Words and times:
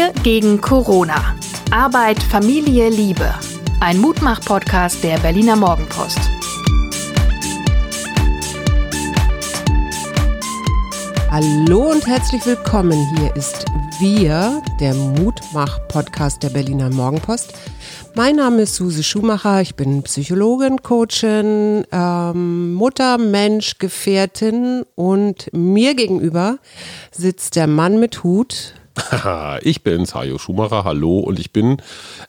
Wir 0.00 0.14
gegen 0.22 0.62
Corona. 0.62 1.36
Arbeit, 1.70 2.22
Familie, 2.22 2.88
Liebe. 2.88 3.34
Ein 3.80 3.98
Mutmach-Podcast 3.98 5.04
der 5.04 5.18
Berliner 5.18 5.56
Morgenpost. 5.56 6.18
Hallo 11.30 11.90
und 11.90 12.06
herzlich 12.06 12.46
willkommen. 12.46 13.06
Hier 13.18 13.36
ist 13.36 13.66
Wir, 13.98 14.62
der 14.80 14.94
Mutmach-Podcast 14.94 16.42
der 16.44 16.48
Berliner 16.48 16.88
Morgenpost. 16.88 17.52
Mein 18.14 18.36
Name 18.36 18.62
ist 18.62 18.76
Suse 18.76 19.02
Schumacher. 19.02 19.60
Ich 19.60 19.74
bin 19.74 20.02
Psychologin, 20.04 20.82
Coachin, 20.82 21.84
ähm, 21.92 22.72
Mutter, 22.72 23.18
Mensch, 23.18 23.76
Gefährtin 23.78 24.86
und 24.94 25.50
mir 25.52 25.94
gegenüber 25.94 26.56
sitzt 27.10 27.54
der 27.54 27.66
Mann 27.66 28.00
mit 28.00 28.24
Hut, 28.24 28.79
ich 29.62 29.82
bin's, 29.82 30.14
Hajo 30.14 30.38
Schumacher, 30.38 30.84
hallo 30.84 31.18
und 31.20 31.38
ich 31.38 31.52
bin 31.52 31.78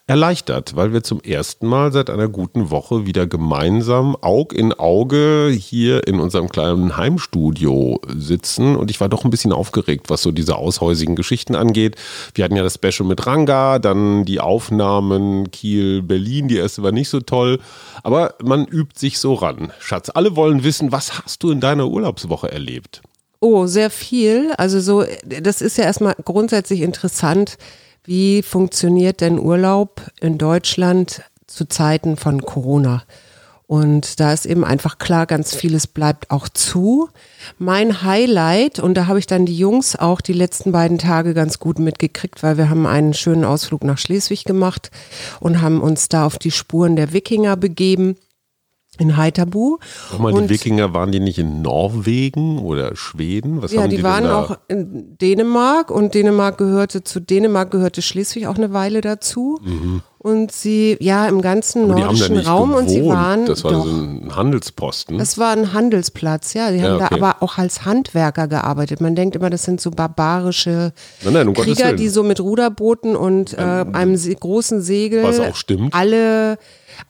erleichtert, 0.06 0.76
weil 0.76 0.92
wir 0.92 1.02
zum 1.02 1.20
ersten 1.20 1.66
Mal 1.66 1.92
seit 1.92 2.10
einer 2.10 2.28
guten 2.28 2.70
Woche 2.70 3.06
wieder 3.06 3.26
gemeinsam 3.26 4.16
Aug 4.20 4.52
in 4.52 4.72
Auge 4.72 5.50
hier 5.50 6.06
in 6.06 6.20
unserem 6.20 6.48
kleinen 6.48 6.96
Heimstudio 6.96 8.00
sitzen 8.08 8.76
und 8.76 8.90
ich 8.90 9.00
war 9.00 9.08
doch 9.08 9.24
ein 9.24 9.30
bisschen 9.30 9.52
aufgeregt, 9.52 10.10
was 10.10 10.22
so 10.22 10.30
diese 10.32 10.56
aushäusigen 10.56 11.16
Geschichten 11.16 11.54
angeht. 11.54 11.96
Wir 12.34 12.44
hatten 12.44 12.56
ja 12.56 12.62
das 12.62 12.74
Special 12.74 13.08
mit 13.08 13.26
Ranga, 13.26 13.78
dann 13.78 14.24
die 14.24 14.40
Aufnahmen 14.40 15.50
Kiel, 15.50 16.02
Berlin, 16.02 16.48
die 16.48 16.56
erste 16.56 16.82
war 16.82 16.92
nicht 16.92 17.08
so 17.08 17.20
toll, 17.20 17.58
aber 18.02 18.34
man 18.42 18.66
übt 18.66 18.98
sich 18.98 19.18
so 19.18 19.34
ran. 19.34 19.72
Schatz, 19.80 20.10
alle 20.12 20.36
wollen 20.36 20.64
wissen, 20.64 20.92
was 20.92 21.22
hast 21.22 21.42
du 21.42 21.50
in 21.50 21.60
deiner 21.60 21.88
Urlaubswoche 21.88 22.50
erlebt? 22.50 23.02
Oh, 23.44 23.66
sehr 23.66 23.90
viel. 23.90 24.52
Also 24.56 24.78
so, 24.78 25.04
das 25.24 25.62
ist 25.62 25.76
ja 25.76 25.82
erstmal 25.82 26.14
grundsätzlich 26.24 26.80
interessant. 26.80 27.58
Wie 28.04 28.40
funktioniert 28.40 29.20
denn 29.20 29.40
Urlaub 29.40 30.00
in 30.20 30.38
Deutschland 30.38 31.22
zu 31.48 31.66
Zeiten 31.66 32.16
von 32.16 32.42
Corona? 32.42 33.02
Und 33.66 34.20
da 34.20 34.32
ist 34.32 34.46
eben 34.46 34.64
einfach 34.64 34.98
klar, 34.98 35.26
ganz 35.26 35.56
vieles 35.56 35.88
bleibt 35.88 36.30
auch 36.30 36.48
zu. 36.48 37.08
Mein 37.58 38.04
Highlight, 38.04 38.78
und 38.78 38.94
da 38.94 39.08
habe 39.08 39.18
ich 39.18 39.26
dann 39.26 39.44
die 39.44 39.58
Jungs 39.58 39.96
auch 39.96 40.20
die 40.20 40.34
letzten 40.34 40.70
beiden 40.70 40.98
Tage 40.98 41.34
ganz 41.34 41.58
gut 41.58 41.80
mitgekriegt, 41.80 42.44
weil 42.44 42.58
wir 42.58 42.70
haben 42.70 42.86
einen 42.86 43.12
schönen 43.12 43.44
Ausflug 43.44 43.82
nach 43.82 43.98
Schleswig 43.98 44.44
gemacht 44.44 44.92
und 45.40 45.60
haben 45.60 45.80
uns 45.80 46.08
da 46.08 46.26
auf 46.26 46.38
die 46.38 46.52
Spuren 46.52 46.94
der 46.94 47.12
Wikinger 47.12 47.56
begeben 47.56 48.16
in 48.98 49.16
Heiterbu. 49.16 49.78
Nochmal, 50.12 50.42
die 50.42 50.50
Wikinger, 50.50 50.92
waren 50.92 51.12
die 51.12 51.20
nicht 51.20 51.38
in 51.38 51.62
Norwegen 51.62 52.58
oder 52.58 52.94
Schweden? 52.94 53.62
Was 53.62 53.72
ja, 53.72 53.88
die, 53.88 53.96
die 53.96 54.02
waren 54.02 54.26
auch 54.26 54.58
in 54.68 55.16
Dänemark 55.18 55.90
und 55.90 56.14
Dänemark 56.14 56.58
gehörte, 56.58 57.02
zu 57.02 57.20
Dänemark 57.20 57.70
gehörte 57.70 58.02
Schleswig 58.02 58.46
auch 58.46 58.56
eine 58.56 58.72
Weile 58.72 59.00
dazu. 59.00 59.58
Mhm. 59.62 60.02
Und 60.22 60.52
sie, 60.52 60.96
ja, 61.00 61.26
im 61.26 61.42
ganzen 61.42 61.90
Aber 61.90 61.98
nordischen 61.98 62.38
Raum 62.38 62.68
gewohnt. 62.70 62.84
und 62.84 62.88
sie 62.90 63.04
waren. 63.04 63.44
Das 63.46 63.64
war 63.64 63.72
doch, 63.72 63.84
so 63.84 63.90
ein 63.90 64.36
Handelsposten. 64.36 65.18
Das 65.18 65.36
war 65.36 65.50
ein 65.50 65.72
Handelsplatz, 65.72 66.54
ja. 66.54 66.70
Die 66.70 66.78
ja, 66.78 66.84
haben 66.84 66.96
okay. 67.02 67.06
da 67.10 67.16
aber 67.16 67.42
auch 67.42 67.58
als 67.58 67.84
Handwerker 67.84 68.46
gearbeitet. 68.46 69.00
Man 69.00 69.16
denkt 69.16 69.34
immer, 69.34 69.50
das 69.50 69.64
sind 69.64 69.80
so 69.80 69.90
barbarische 69.90 70.92
nein, 71.24 71.32
nein, 71.32 71.48
um 71.48 71.54
Krieger, 71.54 71.94
die 71.94 72.08
so 72.08 72.22
mit 72.22 72.40
Ruderbooten 72.40 73.16
und 73.16 73.54
äh, 73.54 73.60
einem 73.60 74.16
großen 74.16 74.80
Segel 74.80 75.24
was 75.24 75.40
auch 75.40 75.56
stimmt. 75.56 75.92
alle 75.92 76.56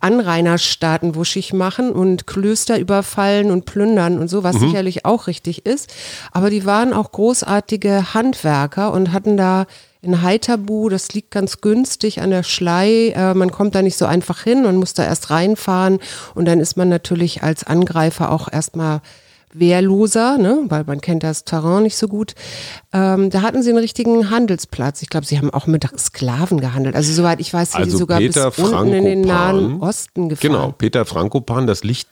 Anrainerstaaten 0.01 1.15
wuschig 1.15 1.53
machen 1.53 1.93
und 1.93 2.27
Klöster 2.27 2.79
überfallen 2.79 3.51
und 3.51 3.67
plündern 3.67 4.19
und 4.19 4.29
so, 4.29 4.43
was 4.43 4.57
mhm. 4.57 4.69
sicherlich 4.69 5.05
auch 5.05 5.27
richtig 5.27 5.67
ist. 5.67 5.93
Aber 6.33 6.49
die 6.49 6.65
waren 6.65 6.95
auch 6.95 7.13
großartige 7.13 8.15
Handwerker 8.15 8.93
und 8.93 9.13
hatten 9.13 9.37
da 9.37 9.67
in 10.03 10.20
Heiterbu, 10.20 10.89
das 10.89 11.12
liegt 11.14 11.31
ganz 11.31 11.60
günstig 11.60 12.21
an 12.21 12.31
der 12.31 12.43
Schlei. 12.43 13.10
Äh, 13.10 13.34
man 13.34 13.53
kommt 13.53 13.75
da 13.75 13.82
nicht 13.82 13.97
so 13.97 14.04
einfach 14.04 14.43
hin, 14.43 14.62
man 14.62 14.77
muss 14.77 14.94
da 14.94 15.04
erst 15.04 15.31
reinfahren 15.31 16.00
und 16.34 16.44
dann 16.44 16.60
ist 16.60 16.77
man 16.77 16.88
natürlich 16.88 17.43
als 17.43 17.65
Angreifer 17.65 18.32
auch 18.32 18.53
erstmal 18.53 19.00
wehrloser, 19.54 20.38
ne, 20.38 20.65
weil 20.69 20.84
man 20.84 21.00
kennt 21.00 21.22
das 21.22 21.44
Terrain 21.44 21.82
nicht 21.82 21.97
so 21.97 22.09
gut. 22.09 22.34
Ähm, 22.93 23.31
da 23.31 23.43
hatten 23.43 23.62
sie 23.62 23.71
einen 23.71 23.78
richtigen 23.78 24.31
Handelsplatz. 24.31 25.03
Ich 25.03 25.10
glaube, 25.10 25.27
sie 25.27 25.38
haben 25.38 25.50
auch 25.50 25.66
mit 25.66 25.87
Sklaven 25.99 26.60
gehandelt. 26.60 26.97
Also 26.97 27.12
soweit 27.12 27.41
ich 27.41 27.53
weiß, 27.53 27.72
sind 27.72 27.81
also 27.81 27.91
die 27.93 27.98
sogar 27.98 28.19
Peter 28.19 28.50
bis 28.50 28.59
unten 28.59 28.93
in 28.94 29.04
den 29.04 29.21
Nahen 29.21 29.81
Osten 29.81 30.28
gefahren. 30.28 30.53
Genau, 30.53 30.72
Peter 30.72 31.04
Frankopan, 31.04 31.66
das 31.66 31.84
Licht 31.84 32.09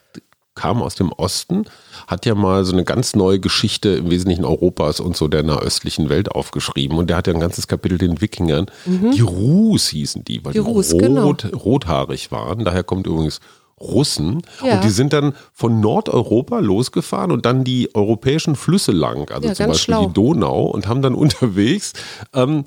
kam 0.55 0.83
aus 0.83 0.94
dem 0.94 1.12
Osten, 1.12 1.65
hat 2.06 2.27
ja 2.27 2.34
mal 2.34 2.65
so 2.65 2.72
eine 2.72 2.84
ganz 2.84 3.15
neue 3.15 3.41
Geschichte 3.41 3.91
im 3.91 4.11
Wesentlichen 4.11 4.44
Europas 4.44 5.00
und 5.00 5.16
so 5.16 5.28
der 5.28 5.43
nahöstlichen 5.43 6.09
Welt 6.09 6.33
aufgeschrieben. 6.33 6.99
Und 6.99 7.09
der 7.09 7.16
hat 7.16 7.27
ja 7.27 7.33
ein 7.33 7.41
ganzes 7.41 7.69
Kapitel 7.69 7.99
den 7.99 8.21
Wikingern. 8.21 8.66
Mhm. 8.84 9.12
Die 9.12 9.21
Rus 9.21 9.89
hießen 9.89 10.25
die, 10.25 10.44
weil 10.44 10.53
die, 10.53 10.59
die 10.59 10.65
Rus, 10.65 10.93
rot, 10.93 11.00
genau. 11.00 11.37
rothaarig 11.55 12.31
waren. 12.33 12.65
Daher 12.65 12.83
kommt 12.83 13.06
übrigens 13.06 13.41
Russen. 13.81 14.43
Ja. 14.62 14.75
Und 14.75 14.84
die 14.84 14.91
sind 14.91 15.12
dann 15.12 15.33
von 15.53 15.81
Nordeuropa 15.81 16.59
losgefahren 16.59 17.31
und 17.31 17.47
dann 17.47 17.65
die 17.65 17.94
europäischen 17.94 18.55
Flüsse 18.55 18.93
lang, 18.93 19.31
also 19.31 19.49
ja, 19.49 19.55
zum 19.55 19.69
Beispiel 19.69 19.94
schlau. 19.94 20.06
die 20.06 20.12
Donau, 20.12 20.65
und 20.66 20.87
haben 20.87 21.03
dann 21.03 21.15
unterwegs 21.21 21.94
ähm, 22.34 22.65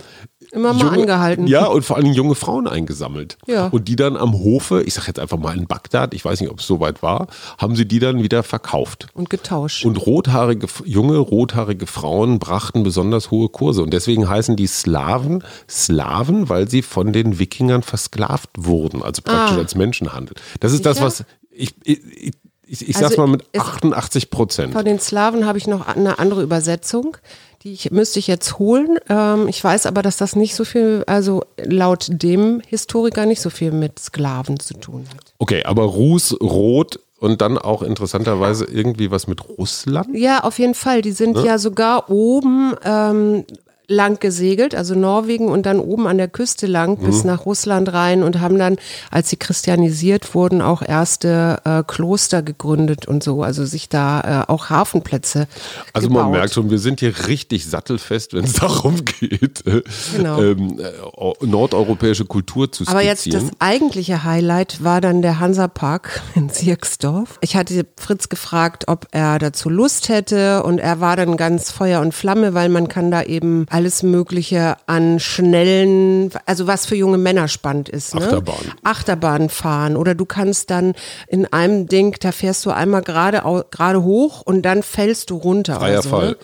Immer 0.53 0.73
mal 0.73 0.85
junge, 0.85 1.01
angehalten. 1.01 1.47
Ja, 1.47 1.65
und 1.65 1.83
vor 1.83 1.97
allem 1.97 2.13
junge 2.13 2.35
Frauen 2.35 2.67
eingesammelt. 2.67 3.37
Ja. 3.47 3.67
Und 3.67 3.87
die 3.87 3.95
dann 3.95 4.15
am 4.15 4.33
Hofe, 4.33 4.83
ich 4.83 4.93
sag 4.93 5.07
jetzt 5.07 5.19
einfach 5.19 5.37
mal 5.37 5.57
in 5.57 5.65
Bagdad, 5.65 6.13
ich 6.13 6.23
weiß 6.23 6.41
nicht, 6.41 6.51
ob 6.51 6.59
es 6.59 6.67
soweit 6.67 7.01
war, 7.01 7.27
haben 7.57 7.75
sie 7.75 7.87
die 7.87 7.99
dann 7.99 8.21
wieder 8.21 8.43
verkauft. 8.43 9.07
Und 9.13 9.31
getauscht. 9.31 9.83
Und 9.83 9.97
rothaarige, 10.05 10.67
junge, 10.85 11.17
rothaarige 11.17 11.87
Frauen 11.87 12.37
brachten 12.37 12.83
besonders 12.83 13.31
hohe 13.31 13.49
Kurse. 13.49 13.81
Und 13.81 13.93
deswegen 13.93 14.29
heißen 14.29 14.55
die 14.55 14.67
Slaven 14.67 15.43
Slaven, 15.67 16.49
weil 16.49 16.69
sie 16.69 16.81
von 16.81 17.13
den 17.13 17.39
Wikingern 17.39 17.81
versklavt 17.81 18.49
wurden, 18.55 19.01
also 19.01 19.21
praktisch 19.23 19.57
ah. 19.57 19.59
als 19.59 19.75
Menschenhandel. 19.75 20.35
Das 20.59 20.71
ist 20.71 20.79
Sicher? 20.79 20.89
das, 20.91 21.01
was 21.01 21.25
ich, 21.49 21.73
ich 21.83 22.33
ich, 22.65 22.89
ich 22.89 22.95
also 22.95 23.07
sag's 23.07 23.17
mal 23.17 23.27
mit 23.27 23.43
88 23.55 24.29
Prozent. 24.29 24.73
Von 24.73 24.85
den 24.85 24.99
Slawen 24.99 25.45
habe 25.45 25.57
ich 25.57 25.67
noch 25.67 25.85
eine 25.85 26.17
andere 26.17 26.41
Übersetzung. 26.41 27.17
Die 27.63 27.73
ich, 27.73 27.91
müsste 27.91 28.19
ich 28.19 28.27
jetzt 28.27 28.59
holen. 28.59 28.97
Ähm, 29.09 29.47
ich 29.47 29.63
weiß 29.63 29.85
aber, 29.85 30.01
dass 30.01 30.17
das 30.17 30.35
nicht 30.35 30.55
so 30.55 30.65
viel, 30.65 31.03
also 31.07 31.43
laut 31.57 32.07
dem 32.09 32.61
Historiker 32.67 33.25
nicht 33.25 33.41
so 33.41 33.49
viel 33.49 33.71
mit 33.71 33.99
Sklaven 33.99 34.59
zu 34.59 34.73
tun 34.73 35.05
hat. 35.15 35.33
Okay, 35.39 35.63
aber 35.63 35.83
Ruß, 35.83 36.37
Rot 36.41 36.99
und 37.19 37.39
dann 37.39 37.57
auch 37.57 37.81
interessanterweise 37.81 38.65
irgendwie 38.65 39.09
was 39.09 39.27
mit 39.27 39.47
Russland? 39.57 40.09
Ja, 40.13 40.43
auf 40.43 40.59
jeden 40.59 40.73
Fall. 40.73 41.01
Die 41.01 41.13
sind 41.13 41.37
ne? 41.37 41.45
ja 41.45 41.57
sogar 41.57 42.09
oben 42.09 42.75
ähm, 42.83 43.45
lang 43.93 44.19
gesegelt, 44.19 44.75
also 44.75 44.95
Norwegen 44.95 45.47
und 45.47 45.65
dann 45.65 45.79
oben 45.79 46.07
an 46.07 46.17
der 46.17 46.27
Küste 46.27 46.67
lang 46.67 46.99
mhm. 46.99 47.05
bis 47.05 47.23
nach 47.23 47.45
Russland 47.45 47.93
rein 47.93 48.23
und 48.23 48.41
haben 48.41 48.57
dann, 48.57 48.77
als 49.11 49.29
sie 49.29 49.37
christianisiert 49.37 50.33
wurden, 50.35 50.61
auch 50.61 50.81
erste 50.81 51.61
äh, 51.63 51.83
Kloster 51.85 52.41
gegründet 52.41 53.07
und 53.07 53.23
so, 53.23 53.43
also 53.43 53.65
sich 53.65 53.89
da 53.89 54.45
äh, 54.47 54.51
auch 54.51 54.69
Hafenplätze. 54.69 55.47
Also 55.93 56.07
gebaut. 56.07 56.23
man 56.23 56.31
merkt 56.31 56.53
schon, 56.53 56.69
wir 56.69 56.79
sind 56.79 56.99
hier 56.99 57.27
richtig 57.27 57.65
sattelfest, 57.65 58.33
wenn 58.33 58.45
es 58.45 58.53
darum 58.63 59.03
geht, 59.05 59.65
äh, 59.65 59.81
genau. 60.15 60.41
ähm, 60.41 60.79
äh, 60.79 61.45
nordeuropäische 61.45 62.25
Kultur 62.25 62.71
zu 62.71 62.83
skizzieren. 62.83 62.97
Aber 62.97 63.05
jetzt 63.05 63.33
das 63.33 63.43
eigentliche 63.59 64.23
Highlight 64.23 64.83
war 64.83 65.01
dann 65.01 65.21
der 65.21 65.39
Hansapark 65.39 66.21
in 66.35 66.49
Sierksdorf. 66.49 67.37
Ich 67.41 67.55
hatte 67.55 67.85
Fritz 67.97 68.29
gefragt, 68.29 68.85
ob 68.87 69.07
er 69.11 69.39
dazu 69.39 69.69
Lust 69.69 70.09
hätte 70.09 70.63
und 70.63 70.79
er 70.79 70.99
war 70.99 71.15
dann 71.15 71.37
ganz 71.37 71.71
Feuer 71.71 72.01
und 72.01 72.13
Flamme, 72.13 72.53
weil 72.53 72.69
man 72.69 72.87
kann 72.87 73.11
da 73.11 73.23
eben 73.23 73.65
alles 73.83 74.01
Mögliche 74.01 74.77
an 74.85 75.19
schnellen, 75.19 76.31
also 76.45 76.67
was 76.67 76.85
für 76.85 76.95
junge 76.95 77.17
Männer 77.17 77.49
spannend 77.49 77.89
ist. 77.89 78.15
Ne? 78.15 78.21
Achterbahn. 78.21 78.71
Achterbahn 78.81 79.49
fahren. 79.49 79.97
Oder 79.97 80.15
du 80.15 80.23
kannst 80.23 80.69
dann 80.69 80.93
in 81.27 81.51
einem 81.51 81.87
Ding, 81.87 82.15
da 82.21 82.31
fährst 82.31 82.65
du 82.65 82.71
einmal 82.71 83.01
gerade 83.01 83.43
gerade 83.71 84.01
hoch 84.01 84.41
und 84.41 84.61
dann 84.61 84.83
fällst 84.83 85.31
du 85.31 85.35
runter. 85.35 85.75
Freier 85.75 86.01
so, 86.01 86.09
Fall. 86.09 86.29
Ne? 86.29 86.37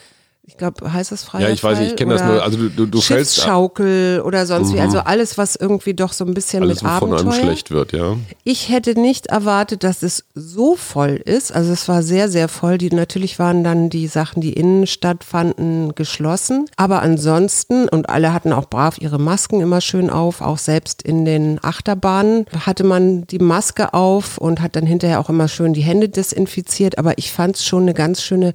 Ich 0.49 0.57
glaube, 0.57 0.91
heißt 0.91 1.11
das 1.11 1.23
freier 1.23 1.41
Ja, 1.41 1.49
ich 1.49 1.63
weiß 1.63 1.77
nicht, 1.77 1.91
ich 1.91 1.95
kenne 1.95 2.15
das 2.15 2.23
nur. 2.23 2.41
Also 2.41 2.57
du, 2.57 2.69
du, 2.69 2.85
du 2.87 3.01
fällst 3.01 3.39
Schaukel 3.39 4.19
oder 4.25 4.47
sonst 4.47 4.71
mhm. 4.71 4.77
wie. 4.77 4.79
Also 4.79 4.97
alles, 4.97 5.37
was 5.37 5.55
irgendwie 5.55 5.93
doch 5.93 6.11
so 6.11 6.25
ein 6.25 6.33
bisschen 6.33 6.63
alles, 6.63 6.81
mit 6.81 6.91
Abenteuer. 6.91 7.19
Einem 7.19 7.31
schlecht 7.33 7.69
wird, 7.69 7.91
ja. 7.91 8.17
Ich 8.43 8.69
hätte 8.69 8.99
nicht 8.99 9.27
erwartet, 9.27 9.83
dass 9.83 10.01
es 10.01 10.25
so 10.33 10.75
voll 10.75 11.21
ist. 11.23 11.53
Also 11.53 11.71
es 11.71 11.87
war 11.87 12.01
sehr, 12.01 12.29
sehr 12.29 12.47
voll. 12.47 12.79
Die, 12.79 12.89
natürlich 12.89 13.37
waren 13.37 13.63
dann 13.63 13.91
die 13.91 14.07
Sachen, 14.07 14.41
die 14.41 14.53
innen 14.53 14.87
stattfanden, 14.87 15.93
geschlossen. 15.93 16.65
Aber 16.77 17.03
ansonsten, 17.03 17.87
und 17.87 18.09
alle 18.09 18.33
hatten 18.33 18.51
auch 18.51 18.65
brav 18.65 18.97
ihre 18.97 19.19
Masken 19.19 19.61
immer 19.61 19.81
schön 19.81 20.09
auf, 20.09 20.41
auch 20.41 20.57
selbst 20.57 21.03
in 21.03 21.25
den 21.25 21.63
Achterbahnen 21.63 22.47
hatte 22.65 22.83
man 22.83 23.27
die 23.27 23.37
Maske 23.37 23.93
auf 23.93 24.39
und 24.39 24.61
hat 24.61 24.75
dann 24.75 24.87
hinterher 24.87 25.19
auch 25.19 25.29
immer 25.29 25.47
schön 25.47 25.73
die 25.73 25.81
Hände 25.81 26.09
desinfiziert. 26.09 26.97
Aber 26.97 27.19
ich 27.19 27.31
fand 27.31 27.57
es 27.57 27.65
schon 27.65 27.83
eine 27.83 27.93
ganz 27.93 28.23
schöne 28.23 28.53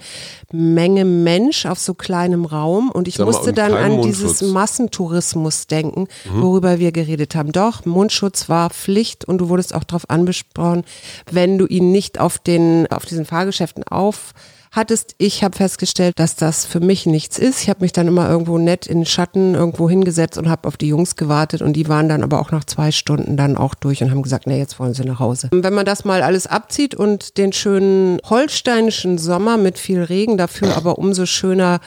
Menge 0.51 1.05
Mensch 1.05 1.67
auf 1.67 1.84
so 1.85 1.95
kleinem 1.95 2.45
Raum 2.45 2.91
und 2.91 3.09
ich 3.09 3.19
musste 3.19 3.53
dann 3.53 3.75
an 3.75 4.03
dieses 4.03 4.43
Massentourismus 4.43 5.67
denken, 5.67 6.09
mhm. 6.25 6.43
worüber 6.43 6.79
wir 6.79 6.93
geredet 6.93 7.35
haben. 7.35 7.53
Doch, 7.53 7.85
Mundschutz 7.85 8.49
war 8.49 8.71
Pflicht 8.71 9.25
und 9.25 9.39
du 9.39 9.49
wurdest 9.49 9.75
auch 9.75 9.85
darauf 9.85 10.09
angesprochen, 10.11 10.85
wenn 11.31 11.59
du 11.59 11.67
ihn 11.67 11.93
nicht 11.93 12.21
auf 12.21 12.39
den, 12.39 12.87
auf 12.89 13.05
diesen 13.05 13.25
Fahrgeschäften 13.25 13.85
auf 13.85 14.33
hattest. 14.75 15.15
Ich 15.19 15.45
habe 15.45 15.57
festgestellt, 15.57 16.19
dass 16.19 16.37
das 16.37 16.65
für 16.67 16.81
mich 16.81 17.07
nichts 17.07 17.39
ist. 17.39 17.63
Ich 17.63 17.69
habe 17.69 17.81
mich 17.81 17.93
dann 17.93 18.09
immer 18.09 18.29
irgendwo 18.29 18.59
nett 18.59 18.87
in 18.87 19.01
den 19.01 19.07
Schatten 19.07 19.55
irgendwo 19.55 19.89
hingesetzt 19.89 20.39
und 20.39 20.49
habe 20.49 20.69
auf 20.69 20.77
die 20.77 20.89
Jungs 20.89 21.17
gewartet 21.17 21.63
und 21.63 21.75
die 21.75 21.89
waren 21.89 22.09
dann 22.09 22.23
aber 22.23 22.41
auch 22.41 22.51
nach 22.51 22.65
zwei 22.65 22.91
Stunden 22.93 23.37
dann 23.37 23.57
auch 23.57 23.75
durch 23.75 24.03
und 24.03 24.11
haben 24.11 24.23
gesagt, 24.23 24.47
nee, 24.47 24.59
jetzt 24.59 24.79
wollen 24.79 24.95
sie 24.95 25.05
nach 25.05 25.21
Hause. 25.21 25.49
Wenn 25.53 25.75
man 25.75 25.87
das 25.87 26.05
mal 26.05 26.23
alles 26.23 26.47
abzieht 26.47 26.95
und 26.95 27.39
den 27.39 27.53
schönen 27.53 28.19
holsteinischen 28.29 29.19
Sommer 29.19 29.57
mit 29.57 29.79
viel 29.79 30.03
Regen, 30.03 30.37
dafür 30.37 30.77
aber 30.77 30.99
umso 30.99 31.27
schöner 31.27 31.81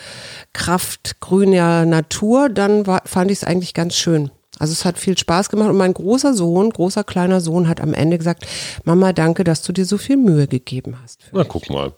kraftgrüner 0.53 1.85
Natur, 1.85 2.49
dann 2.49 2.87
war, 2.87 3.01
fand 3.05 3.31
ich 3.31 3.39
es 3.39 3.43
eigentlich 3.43 3.73
ganz 3.73 3.95
schön. 3.95 4.31
Also 4.59 4.73
es 4.73 4.85
hat 4.85 4.97
viel 4.97 5.17
Spaß 5.17 5.49
gemacht 5.49 5.69
und 5.69 5.77
mein 5.77 5.93
großer 5.93 6.33
Sohn, 6.33 6.71
großer 6.71 7.03
kleiner 7.03 7.41
Sohn 7.41 7.67
hat 7.67 7.79
am 7.79 7.93
Ende 7.93 8.17
gesagt, 8.17 8.47
Mama, 8.85 9.13
danke, 9.13 9.43
dass 9.43 9.61
du 9.61 9.71
dir 9.71 9.85
so 9.85 9.97
viel 9.97 10.17
Mühe 10.17 10.47
gegeben 10.47 10.97
hast. 11.01 11.19
Na, 11.31 11.39
mich. 11.39 11.47
guck 11.47 11.69
mal. 11.69 11.93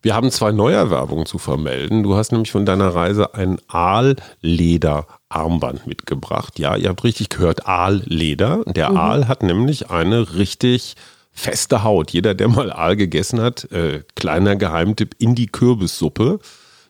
Wir 0.00 0.14
haben 0.14 0.30
zwei 0.30 0.52
Neuerwerbungen 0.52 1.26
zu 1.26 1.38
vermelden. 1.38 2.04
Du 2.04 2.14
hast 2.14 2.30
nämlich 2.30 2.52
von 2.52 2.64
deiner 2.64 2.94
Reise 2.94 3.34
ein 3.34 3.58
Aalleder-Armband 3.66 5.86
mitgebracht. 5.86 6.58
Ja, 6.58 6.76
ihr 6.76 6.90
habt 6.90 7.02
richtig 7.02 7.30
gehört, 7.30 7.66
Aalleder. 7.66 8.62
Der 8.66 8.90
mhm. 8.90 8.96
Aal 8.96 9.26
hat 9.28 9.42
nämlich 9.42 9.90
eine 9.90 10.34
richtig 10.34 10.94
feste 11.32 11.82
Haut. 11.82 12.12
Jeder, 12.12 12.34
der 12.34 12.46
mal 12.48 12.72
Aal 12.72 12.94
gegessen 12.96 13.40
hat, 13.40 13.70
äh, 13.72 14.04
kleiner 14.14 14.54
Geheimtipp 14.56 15.16
in 15.18 15.34
die 15.34 15.48
Kürbissuppe 15.48 16.38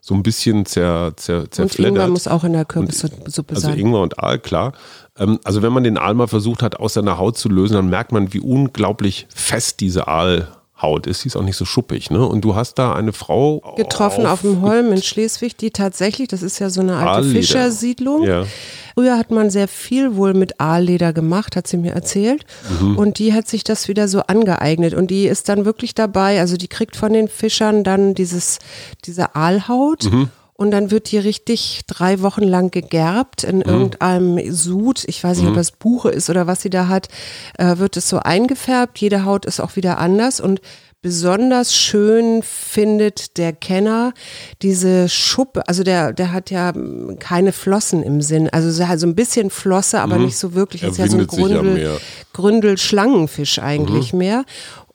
so 0.00 0.14
ein 0.14 0.22
bisschen 0.22 0.64
zer, 0.64 1.12
zer, 1.16 1.50
zerfleddert. 1.50 1.78
Und 1.78 1.96
Ingwer 1.96 2.08
muss 2.08 2.28
auch 2.28 2.44
in 2.44 2.54
der 2.54 2.64
Kürbissuppe 2.64 3.18
also 3.20 3.42
sein. 3.60 3.72
Also 3.72 3.80
Ingwer 3.80 4.00
und 4.00 4.18
Aal, 4.18 4.38
klar. 4.38 4.72
Ähm, 5.18 5.38
also 5.44 5.62
wenn 5.62 5.72
man 5.72 5.84
den 5.84 5.98
Aal 5.98 6.14
mal 6.14 6.28
versucht 6.28 6.62
hat, 6.62 6.76
aus 6.76 6.94
seiner 6.94 7.18
Haut 7.18 7.36
zu 7.36 7.48
lösen, 7.48 7.74
dann 7.74 7.88
merkt 7.88 8.12
man, 8.12 8.32
wie 8.32 8.40
unglaublich 8.40 9.26
fest 9.28 9.80
diese 9.80 10.08
Aalhaut 10.78 11.06
ist. 11.06 11.20
Sie 11.20 11.28
ist 11.28 11.36
auch 11.36 11.42
nicht 11.42 11.56
so 11.56 11.64
schuppig. 11.64 12.10
Ne? 12.10 12.24
Und 12.24 12.42
du 12.42 12.54
hast 12.54 12.74
da 12.74 12.92
eine 12.92 13.12
Frau 13.12 13.74
getroffen 13.76 14.26
auf, 14.26 14.32
auf 14.32 14.40
dem 14.42 14.62
Holm 14.62 14.92
in 14.92 15.02
Schleswig, 15.02 15.56
die 15.56 15.70
tatsächlich, 15.70 16.28
das 16.28 16.42
ist 16.42 16.58
ja 16.58 16.70
so 16.70 16.80
eine 16.80 16.96
alte 16.96 17.28
Fischersiedlung, 17.28 18.24
ja. 18.24 18.44
Früher 18.94 19.16
hat 19.16 19.30
man 19.30 19.48
sehr 19.48 19.68
viel 19.68 20.16
wohl 20.16 20.34
mit 20.34 20.60
Aalleder 20.60 21.12
gemacht, 21.12 21.54
hat 21.54 21.68
sie 21.68 21.76
mir 21.76 21.92
erzählt. 21.92 22.44
Mhm. 22.80 22.98
Und 22.98 23.20
die 23.20 23.32
hat 23.32 23.46
sich 23.46 23.62
das 23.62 23.86
wieder 23.86 24.08
so 24.08 24.22
angeeignet. 24.22 24.92
Und 24.92 25.12
die 25.12 25.28
ist 25.28 25.48
dann 25.48 25.64
wirklich 25.64 25.94
dabei, 25.94 26.40
also 26.40 26.56
die 26.56 26.66
kriegt 26.66 26.96
von 26.96 27.12
den 27.12 27.28
Fischern 27.28 27.84
dann 27.84 28.14
dieses, 28.14 28.58
diese 29.04 29.36
Aalhaut. 29.36 30.10
Mhm. 30.10 30.30
Und 30.60 30.72
dann 30.72 30.90
wird 30.90 31.12
die 31.12 31.18
richtig 31.18 31.82
drei 31.86 32.20
Wochen 32.20 32.42
lang 32.42 32.72
gegerbt 32.72 33.44
in 33.44 33.58
mhm. 33.58 33.62
irgendeinem 33.62 34.52
Sud. 34.52 35.04
Ich 35.06 35.22
weiß 35.22 35.38
nicht, 35.38 35.46
ob 35.46 35.52
mhm. 35.52 35.58
das 35.58 35.70
Buche 35.70 36.10
ist 36.10 36.30
oder 36.30 36.48
was 36.48 36.62
sie 36.62 36.70
da 36.70 36.88
hat. 36.88 37.06
Äh, 37.56 37.78
wird 37.78 37.96
es 37.96 38.08
so 38.08 38.18
eingefärbt. 38.18 38.98
Jede 38.98 39.24
Haut 39.24 39.46
ist 39.46 39.60
auch 39.60 39.76
wieder 39.76 39.98
anders. 39.98 40.40
Und 40.40 40.60
Besonders 41.00 41.76
schön 41.76 42.42
findet 42.42 43.38
der 43.38 43.52
Kenner 43.52 44.12
diese 44.62 45.08
Schuppe, 45.08 45.68
also 45.68 45.84
der, 45.84 46.12
der 46.12 46.32
hat 46.32 46.50
ja 46.50 46.72
keine 47.20 47.52
Flossen 47.52 48.02
im 48.02 48.20
Sinn, 48.20 48.48
also 48.50 48.72
so 48.72 49.06
ein 49.06 49.14
bisschen 49.14 49.50
Flosse, 49.50 50.00
aber 50.00 50.18
mhm. 50.18 50.24
nicht 50.24 50.36
so 50.36 50.54
wirklich. 50.54 50.82
Er 50.82 50.88
ist 50.88 50.98
ja 50.98 51.06
so 51.06 51.18
ein 51.18 51.28
Gründel, 51.28 52.00
Gründel-Schlangenfisch 52.32 53.60
eigentlich 53.60 54.12
mhm. 54.12 54.18
mehr. 54.18 54.44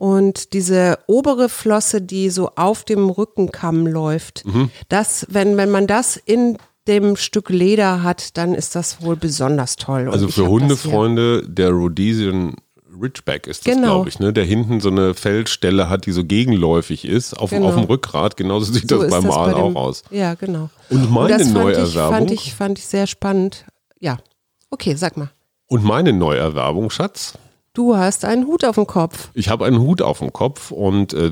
Und 0.04 0.52
diese 0.52 1.00
obere 1.08 1.48
Flosse, 1.48 2.02
die 2.02 2.30
so 2.30 2.50
auf 2.58 2.84
dem 2.84 3.10
Rückenkamm 3.10 3.88
läuft, 3.88 4.46
mhm. 4.46 4.70
das, 4.90 5.26
wenn, 5.30 5.56
wenn 5.56 5.72
man 5.72 5.88
das 5.88 6.18
in 6.18 6.58
dem 6.90 7.16
Stück 7.16 7.48
Leder 7.48 8.04
hat, 8.04 8.36
dann 8.36 8.54
ist 8.54 8.76
das 8.76 9.02
wohl 9.02 9.16
besonders 9.16 9.78
toll. 9.78 10.10
Also 10.12 10.28
für 10.28 10.50
Hundefreunde, 10.50 11.48
der 11.48 11.70
Rhodesian 11.70 12.58
Ridgeback 13.02 13.48
ist 13.48 13.66
das, 13.66 13.76
genau. 13.76 13.94
glaube 13.94 14.10
ich, 14.10 14.20
ne? 14.20 14.34
der 14.34 14.44
hinten 14.44 14.82
so 14.82 14.90
eine 14.90 15.14
Feldstelle 15.14 15.88
hat, 15.88 16.06
die 16.06 16.12
so 16.12 16.26
gegenläufig 16.26 17.06
ist, 17.06 17.40
auf, 17.40 17.52
genau. 17.52 17.70
auf 17.70 17.76
dem 17.76 17.86
Rückgrat. 17.86 18.36
Genauso 18.36 18.74
sieht 18.74 18.90
so 18.90 19.04
das 19.04 19.10
beim 19.10 19.24
das 19.24 19.34
Mal 19.34 19.54
bei 19.54 19.58
auch 19.58 19.76
aus. 19.76 20.04
Ja, 20.12 20.34
genau. 20.34 20.70
Und 20.90 21.10
meine 21.12 21.36
Und 21.36 21.40
das 21.40 21.48
Neuerwerbung. 21.48 22.14
Fand 22.14 22.32
ich, 22.32 22.40
fand, 22.40 22.48
ich, 22.50 22.56
fand 22.56 22.80
ich 22.80 22.86
sehr 22.88 23.08
spannend. 23.08 23.64
Ja, 24.02 24.18
okay, 24.70 24.96
sag 24.96 25.16
mal. 25.16 25.32
Und 25.68 25.86
meine 25.86 26.12
Neuerwerbung, 26.12 26.90
Schatz? 26.90 27.36
Du 27.74 27.98
hast 27.98 28.24
einen 28.24 28.46
Hut 28.46 28.64
auf 28.66 28.76
dem 28.76 28.86
Kopf. 28.86 29.30
Ich 29.34 29.50
habe 29.50 29.66
einen 29.66 29.80
Hut 29.80 30.04
auf 30.04 30.20
dem 30.20 30.32
Kopf 30.32 30.72
und. 30.72 31.14
Äh, 31.14 31.32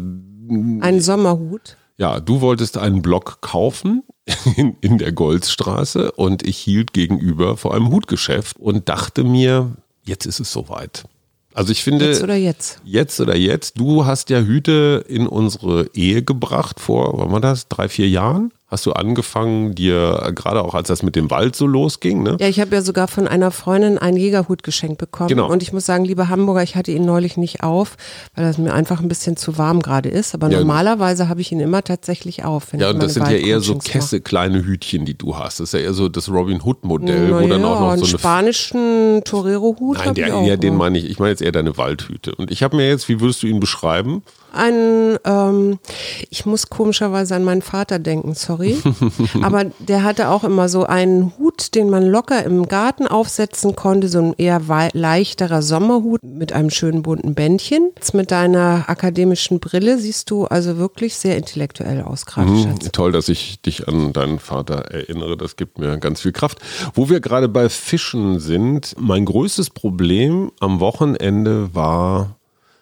einen 0.49 0.99
Sommerhut. 0.99 1.77
Ja, 1.97 2.19
du 2.19 2.41
wolltest 2.41 2.79
einen 2.79 3.03
Block 3.03 3.41
kaufen 3.41 4.03
in, 4.55 4.75
in 4.81 4.97
der 4.97 5.11
Goldstraße 5.11 6.11
und 6.13 6.41
ich 6.45 6.57
hielt 6.57 6.93
gegenüber 6.93 7.57
vor 7.57 7.75
einem 7.75 7.91
Hutgeschäft 7.91 8.57
und 8.57 8.89
dachte 8.89 9.23
mir, 9.23 9.77
jetzt 10.03 10.25
ist 10.25 10.39
es 10.39 10.51
soweit. 10.51 11.03
Also 11.53 11.71
ich 11.71 11.83
finde. 11.83 12.07
Jetzt 12.07 12.23
oder 12.23 12.35
jetzt? 12.35 12.81
Jetzt 12.83 13.19
oder 13.19 13.37
jetzt. 13.37 13.79
Du 13.79 14.05
hast 14.05 14.31
ja 14.31 14.39
Hüte 14.39 15.05
in 15.07 15.27
unsere 15.27 15.91
Ehe 15.93 16.23
gebracht 16.23 16.79
vor, 16.79 17.19
wann 17.19 17.31
war 17.31 17.41
das? 17.41 17.67
Drei, 17.67 17.87
vier 17.87 18.09
Jahren? 18.09 18.51
Hast 18.71 18.85
du 18.85 18.93
angefangen, 18.93 19.75
dir 19.75 20.31
gerade 20.33 20.63
auch 20.63 20.73
als 20.73 20.87
das 20.87 21.03
mit 21.03 21.17
dem 21.17 21.29
Wald 21.29 21.57
so 21.57 21.67
losging, 21.67 22.23
ne? 22.23 22.37
Ja, 22.39 22.47
ich 22.47 22.61
habe 22.61 22.73
ja 22.73 22.81
sogar 22.81 23.09
von 23.09 23.27
einer 23.27 23.51
Freundin 23.51 23.97
einen 23.97 24.15
Jägerhut 24.15 24.63
geschenkt 24.63 24.97
bekommen. 24.97 25.27
Genau. 25.27 25.51
Und 25.51 25.61
ich 25.61 25.73
muss 25.73 25.85
sagen, 25.85 26.05
liebe 26.05 26.29
Hamburger, 26.29 26.63
ich 26.63 26.77
hatte 26.77 26.91
ihn 26.91 27.03
neulich 27.03 27.35
nicht 27.35 27.63
auf, 27.63 27.97
weil 28.33 28.45
das 28.45 28.57
mir 28.57 28.73
einfach 28.73 29.01
ein 29.01 29.09
bisschen 29.09 29.35
zu 29.35 29.57
warm 29.57 29.81
gerade 29.81 30.07
ist. 30.07 30.33
Aber 30.33 30.49
ja, 30.49 30.59
normalerweise 30.59 31.27
habe 31.27 31.41
ich 31.41 31.51
ihn 31.51 31.59
immer 31.59 31.83
tatsächlich 31.83 32.45
auf. 32.45 32.67
ja, 32.73 32.91
und 32.91 33.03
das 33.03 33.15
sind 33.15 33.27
ja 33.27 33.35
eher 33.35 33.59
so 33.59 33.77
Kesse, 33.77 34.15
mache. 34.15 34.21
kleine 34.21 34.63
Hütchen, 34.63 35.03
die 35.03 35.17
du 35.17 35.37
hast. 35.37 35.59
Das 35.59 35.73
ist 35.73 35.73
ja 35.73 35.85
eher 35.85 35.93
so 35.93 36.07
das 36.07 36.29
Robin 36.29 36.61
Hood 36.63 36.85
Modell, 36.85 37.27
Na 37.29 37.41
wo 37.41 37.47
dann 37.47 37.65
auch 37.65 37.79
noch 37.81 37.97
so 37.97 38.05
einen 38.05 38.05
spanischen 38.05 39.21
Torero-Hut. 39.25 39.97
Nein, 39.97 40.13
der, 40.13 40.43
ja, 40.43 40.55
den 40.55 40.77
meine 40.77 40.97
ich. 40.97 41.09
Ich 41.09 41.19
meine 41.19 41.31
jetzt 41.31 41.41
eher 41.41 41.51
deine 41.51 41.75
Waldhüte. 41.77 42.35
Und 42.35 42.51
ich 42.51 42.63
habe 42.63 42.77
mir 42.77 42.87
jetzt, 42.87 43.09
wie 43.09 43.19
würdest 43.19 43.43
du 43.43 43.47
ihn 43.47 43.59
beschreiben? 43.59 44.23
Ein, 44.53 45.17
ähm, 45.23 45.79
ich 46.29 46.45
muss 46.45 46.69
komischerweise 46.69 47.35
an 47.35 47.43
meinen 47.43 47.61
Vater 47.61 47.99
denken, 47.99 48.33
sorry. 48.33 48.77
Aber 49.41 49.65
der 49.79 50.03
hatte 50.03 50.29
auch 50.29 50.43
immer 50.43 50.67
so 50.67 50.85
einen 50.85 51.33
Hut, 51.37 51.73
den 51.75 51.89
man 51.89 52.05
locker 52.05 52.43
im 52.43 52.67
Garten 52.67 53.07
aufsetzen 53.07 53.75
konnte, 53.75 54.09
so 54.09 54.19
ein 54.19 54.33
eher 54.37 54.61
leichterer 54.93 55.61
Sommerhut 55.61 56.21
mit 56.23 56.53
einem 56.53 56.69
schönen 56.69 57.01
bunten 57.01 57.33
Bändchen. 57.33 57.91
Jetzt 57.95 58.13
mit 58.13 58.31
deiner 58.31 58.85
akademischen 58.87 59.59
Brille 59.59 59.97
siehst 59.97 60.29
du 60.29 60.45
also 60.45 60.77
wirklich 60.77 61.15
sehr 61.15 61.37
intellektuell 61.37 62.01
aus, 62.01 62.25
gerade 62.25 62.49
mhm, 62.49 62.79
Toll, 62.91 63.11
dass 63.11 63.29
ich 63.29 63.61
dich 63.61 63.87
an 63.87 64.11
deinen 64.11 64.39
Vater 64.39 64.91
erinnere. 64.91 65.37
Das 65.37 65.55
gibt 65.55 65.77
mir 65.77 65.97
ganz 65.97 66.21
viel 66.21 66.33
Kraft. 66.33 66.59
Wo 66.93 67.09
wir 67.09 67.21
gerade 67.21 67.47
bei 67.47 67.69
Fischen 67.69 68.39
sind, 68.39 68.95
mein 68.99 69.25
größtes 69.25 69.69
Problem 69.69 70.51
am 70.59 70.79
Wochenende 70.79 71.73
war 71.73 72.35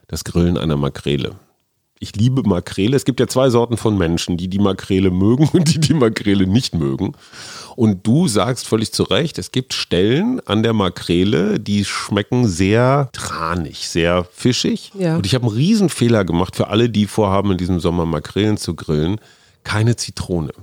das 0.08 0.24
Grillen 0.24 0.58
einer 0.58 0.76
Makrele 0.76 1.36
ich 2.00 2.16
liebe 2.16 2.44
Makrele. 2.44 2.96
Es 2.96 3.04
gibt 3.04 3.20
ja 3.20 3.28
zwei 3.28 3.50
Sorten 3.50 3.76
von 3.76 3.98
Menschen, 3.98 4.38
die 4.38 4.48
die 4.48 4.60
Makrele 4.60 5.12
mögen 5.12 5.50
und 5.54 5.74
die 5.74 5.80
die 5.80 5.94
Makrele 5.94 6.48
nicht 6.48 6.74
mögen. 6.74 7.14
Und 7.76 8.08
du 8.08 8.28
sagst 8.28 8.68
völlig 8.68 8.94
zu 8.94 9.04
Recht, 9.04 9.38
es 9.38 9.52
gibt 9.52 9.74
Stellen 9.74 10.40
an 10.46 10.64
der 10.64 10.74
Makrele, 10.74 11.60
die 11.60 11.84
schmecken 11.84 12.48
sehr 12.48 13.10
tranig, 13.12 13.90
sehr 13.90 14.26
fischig. 14.34 14.92
Ja. 14.98 15.18
Und 15.18 15.26
ich 15.26 15.36
habe 15.36 15.48
einen 15.48 15.56
Riesenfehler 15.56 16.24
gemacht 16.24 16.56
für 16.56 16.68
alle, 16.68 16.90
die 16.90 17.06
vorhaben, 17.06 17.52
in 17.52 17.58
diesem 17.58 17.80
Sommer 17.80 18.06
Makrelen 18.06 18.58
zu 18.58 18.76
grillen. 18.76 19.20
Keine 19.64 19.98
Zitrone 19.98 20.54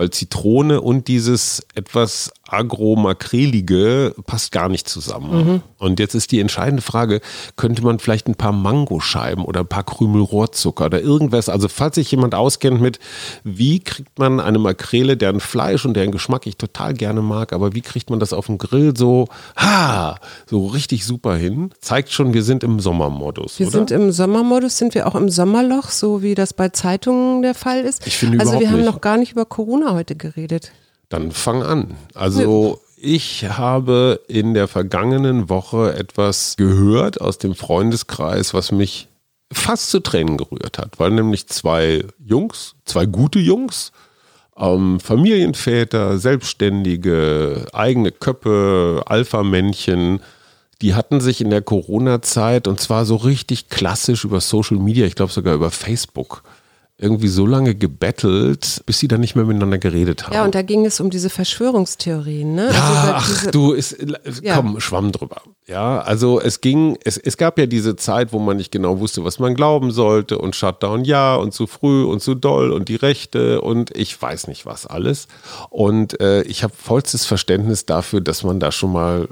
weil 0.00 0.08
Zitrone 0.08 0.80
und 0.80 1.08
dieses 1.08 1.62
etwas 1.74 2.32
agromakrelige 2.52 4.14
passt 4.26 4.52
gar 4.52 4.68
nicht 4.68 4.88
zusammen. 4.88 5.30
Mhm. 5.30 5.62
Und 5.78 5.98
jetzt 6.00 6.14
ist 6.14 6.32
die 6.32 6.40
entscheidende 6.40 6.82
Frage, 6.82 7.20
könnte 7.56 7.82
man 7.82 7.98
vielleicht 7.98 8.26
ein 8.26 8.34
paar 8.34 8.52
Mangoscheiben 8.52 9.44
oder 9.44 9.60
ein 9.60 9.66
paar 9.66 9.84
Krümel 9.84 10.22
Rohrzucker 10.22 10.86
oder 10.86 11.00
irgendwas, 11.00 11.48
also 11.48 11.68
falls 11.68 11.94
sich 11.94 12.10
jemand 12.10 12.34
auskennt 12.34 12.80
mit, 12.80 12.98
wie 13.44 13.80
kriegt 13.80 14.18
man 14.18 14.40
eine 14.40 14.58
Makrele, 14.58 15.16
deren 15.16 15.40
Fleisch 15.40 15.84
und 15.84 15.94
deren 15.94 16.12
Geschmack 16.12 16.46
ich 16.46 16.56
total 16.56 16.94
gerne 16.94 17.22
mag, 17.22 17.52
aber 17.52 17.74
wie 17.74 17.80
kriegt 17.80 18.10
man 18.10 18.20
das 18.20 18.32
auf 18.32 18.46
dem 18.46 18.58
Grill 18.58 18.94
so, 18.96 19.28
ha, 19.56 20.16
so 20.46 20.66
richtig 20.66 21.06
super 21.06 21.36
hin, 21.36 21.70
zeigt 21.80 22.10
schon, 22.10 22.34
wir 22.34 22.42
sind 22.42 22.62
im 22.62 22.80
Sommermodus. 22.80 23.58
Wir 23.58 23.68
oder? 23.68 23.78
sind 23.78 23.90
im 23.90 24.12
Sommermodus, 24.12 24.76
sind 24.76 24.94
wir 24.94 25.06
auch 25.06 25.14
im 25.14 25.28
Sommerloch, 25.28 25.90
so 25.90 26.22
wie 26.22 26.34
das 26.34 26.52
bei 26.52 26.68
Zeitungen 26.68 27.42
der 27.42 27.54
Fall 27.54 27.80
ist. 27.80 28.06
Ich 28.06 28.16
finde 28.16 28.40
also 28.40 28.58
wir 28.60 28.68
haben 28.68 28.78
nicht. 28.78 28.86
noch 28.86 29.00
gar 29.00 29.16
nicht 29.16 29.32
über 29.32 29.44
Corona 29.44 29.92
heute 29.92 30.16
geredet? 30.16 30.72
Dann 31.10 31.32
fang 31.32 31.62
an. 31.62 31.96
Also 32.14 32.80
ich 32.96 33.44
habe 33.44 34.20
in 34.28 34.54
der 34.54 34.68
vergangenen 34.68 35.48
Woche 35.48 35.94
etwas 35.94 36.56
gehört 36.56 37.20
aus 37.20 37.38
dem 37.38 37.54
Freundeskreis, 37.54 38.54
was 38.54 38.72
mich 38.72 39.08
fast 39.52 39.90
zu 39.90 40.00
Tränen 40.00 40.36
gerührt 40.36 40.78
hat, 40.78 40.98
weil 40.98 41.10
nämlich 41.10 41.48
zwei 41.48 42.04
Jungs, 42.24 42.76
zwei 42.84 43.06
gute 43.06 43.40
Jungs, 43.40 43.92
ähm, 44.56 45.00
Familienväter, 45.00 46.18
Selbstständige, 46.18 47.66
eigene 47.72 48.12
Köppe, 48.12 49.02
Alpha-Männchen, 49.06 50.20
die 50.82 50.94
hatten 50.94 51.20
sich 51.20 51.40
in 51.40 51.50
der 51.50 51.62
Corona-Zeit 51.62 52.68
und 52.68 52.80
zwar 52.80 53.04
so 53.04 53.16
richtig 53.16 53.68
klassisch 53.68 54.24
über 54.24 54.40
Social 54.40 54.78
Media, 54.78 55.06
ich 55.06 55.16
glaube 55.16 55.32
sogar 55.32 55.54
über 55.54 55.70
Facebook, 55.70 56.42
irgendwie 57.00 57.28
so 57.28 57.46
lange 57.46 57.74
gebettelt, 57.74 58.82
bis 58.84 58.98
sie 58.98 59.08
dann 59.08 59.20
nicht 59.20 59.34
mehr 59.34 59.46
miteinander 59.46 59.78
geredet 59.78 60.26
haben. 60.26 60.34
Ja, 60.34 60.44
und 60.44 60.54
da 60.54 60.60
ging 60.62 60.84
es 60.84 61.00
um 61.00 61.08
diese 61.08 61.30
Verschwörungstheorien, 61.30 62.54
ne? 62.54 62.70
Ja, 62.72 62.82
also 62.82 63.12
ach 63.14 63.26
diese, 63.28 63.50
du, 63.50 63.72
ist, 63.72 63.96
Ja. 64.42 64.56
komm, 64.56 64.78
schwamm 64.80 65.10
drüber. 65.10 65.40
Ja, 65.66 66.00
also 66.00 66.40
es 66.40 66.60
ging, 66.60 66.98
es, 67.04 67.16
es 67.16 67.36
gab 67.36 67.58
ja 67.58 67.66
diese 67.66 67.96
Zeit, 67.96 68.32
wo 68.32 68.38
man 68.38 68.58
nicht 68.58 68.70
genau 68.70 69.00
wusste, 69.00 69.24
was 69.24 69.38
man 69.38 69.54
glauben 69.54 69.92
sollte 69.92 70.36
und 70.38 70.54
Shutdown 70.56 71.04
ja 71.04 71.36
und 71.36 71.54
zu 71.54 71.66
früh 71.66 72.04
und 72.04 72.20
zu 72.20 72.34
doll 72.34 72.70
und 72.70 72.88
die 72.88 72.96
Rechte 72.96 73.62
und 73.62 73.96
ich 73.96 74.20
weiß 74.20 74.48
nicht 74.48 74.66
was 74.66 74.86
alles. 74.86 75.26
Und 75.70 76.20
äh, 76.20 76.42
ich 76.42 76.62
habe 76.62 76.74
vollstes 76.76 77.24
Verständnis 77.24 77.86
dafür, 77.86 78.20
dass 78.20 78.42
man 78.42 78.60
da 78.60 78.72
schon 78.72 78.92
mal 78.92 79.28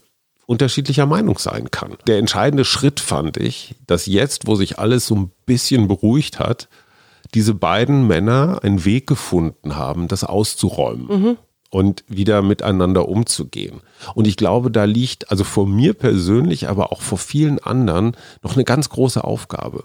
unterschiedlicher 0.46 1.04
Meinung 1.04 1.38
sein 1.38 1.70
kann. 1.70 1.98
Der 2.06 2.16
entscheidende 2.18 2.64
Schritt 2.64 3.00
fand 3.00 3.36
ich, 3.36 3.74
dass 3.86 4.06
jetzt, 4.06 4.46
wo 4.46 4.54
sich 4.54 4.78
alles 4.78 5.06
so 5.06 5.14
ein 5.16 5.30
bisschen 5.44 5.86
beruhigt 5.88 6.38
hat, 6.38 6.68
diese 7.34 7.54
beiden 7.54 8.06
Männer 8.06 8.60
einen 8.62 8.84
Weg 8.84 9.06
gefunden 9.06 9.76
haben, 9.76 10.08
das 10.08 10.24
auszuräumen 10.24 11.36
und 11.70 12.02
wieder 12.08 12.40
miteinander 12.40 13.08
umzugehen. 13.08 13.82
Und 14.14 14.26
ich 14.26 14.36
glaube, 14.38 14.70
da 14.70 14.84
liegt 14.84 15.30
also 15.30 15.44
vor 15.44 15.66
mir 15.66 15.92
persönlich, 15.92 16.68
aber 16.68 16.92
auch 16.92 17.02
vor 17.02 17.18
vielen 17.18 17.58
anderen 17.58 18.16
noch 18.42 18.54
eine 18.54 18.64
ganz 18.64 18.88
große 18.88 19.22
Aufgabe. 19.22 19.84